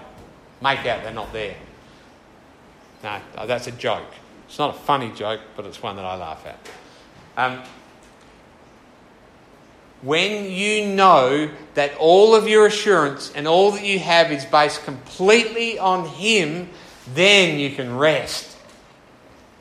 Make 0.63 0.81
out 0.81 1.03
they're 1.03 1.13
not 1.13 1.33
there. 1.33 1.57
No, 3.03 3.21
that's 3.47 3.67
a 3.67 3.73
joke. 3.73 4.13
It's 4.47 4.59
not 4.59 4.75
a 4.75 4.79
funny 4.79 5.11
joke, 5.13 5.41
but 5.57 5.65
it's 5.65 5.83
one 5.83 5.97
that 5.97 6.05
I 6.05 6.17
laugh 6.17 6.45
at. 6.47 6.59
Um, 7.37 7.63
when 10.03 10.51
you 10.51 10.87
know 10.87 11.51
that 11.75 11.95
all 11.97 12.35
of 12.35 12.49
your 12.49 12.67
assurance 12.67 13.33
and 13.35 13.47
all 13.47 13.71
that 13.73 13.85
you 13.85 13.99
have 13.99 14.33
is 14.33 14.45
based 14.45 14.85
completely 14.85 15.79
on 15.79 16.07
Him, 16.07 16.69
then 17.15 17.59
you 17.59 17.71
can 17.71 17.97
rest. 17.97 18.57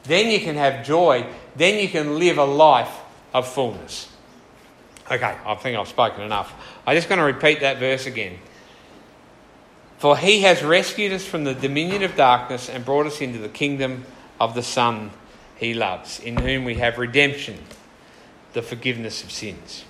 Then 0.04 0.32
you 0.32 0.40
can 0.40 0.56
have 0.56 0.86
joy 0.86 1.26
then 1.60 1.80
you 1.80 1.90
can 1.90 2.18
live 2.18 2.38
a 2.38 2.46
life 2.46 3.00
of 3.34 3.48
fullness. 3.48 4.09
Okay, 5.12 5.36
I 5.46 5.56
think 5.56 5.78
I've 5.78 5.88
spoken 5.88 6.22
enough. 6.22 6.54
I'm 6.86 6.96
just 6.96 7.10
going 7.10 7.18
to 7.18 7.26
repeat 7.26 7.62
that 7.62 7.80
verse 7.80 8.06
again. 8.06 8.38
For 9.98 10.16
he 10.16 10.42
has 10.42 10.64
rescued 10.64 11.12
us 11.12 11.26
from 11.26 11.44
the 11.44 11.54
dominion 11.54 12.04
of 12.04 12.16
darkness 12.16 12.70
and 12.70 12.86
brought 12.86 13.08
us 13.08 13.20
into 13.20 13.40
the 13.40 13.50
kingdom 13.50 14.06
of 14.40 14.54
the 14.54 14.64
Son 14.64 15.12
he 15.58 15.74
loves, 15.74 16.20
in 16.20 16.38
whom 16.38 16.64
we 16.64 16.76
have 16.76 16.98
redemption, 16.98 17.58
the 18.54 18.62
forgiveness 18.62 19.24
of 19.24 19.32
sins. 19.32 19.84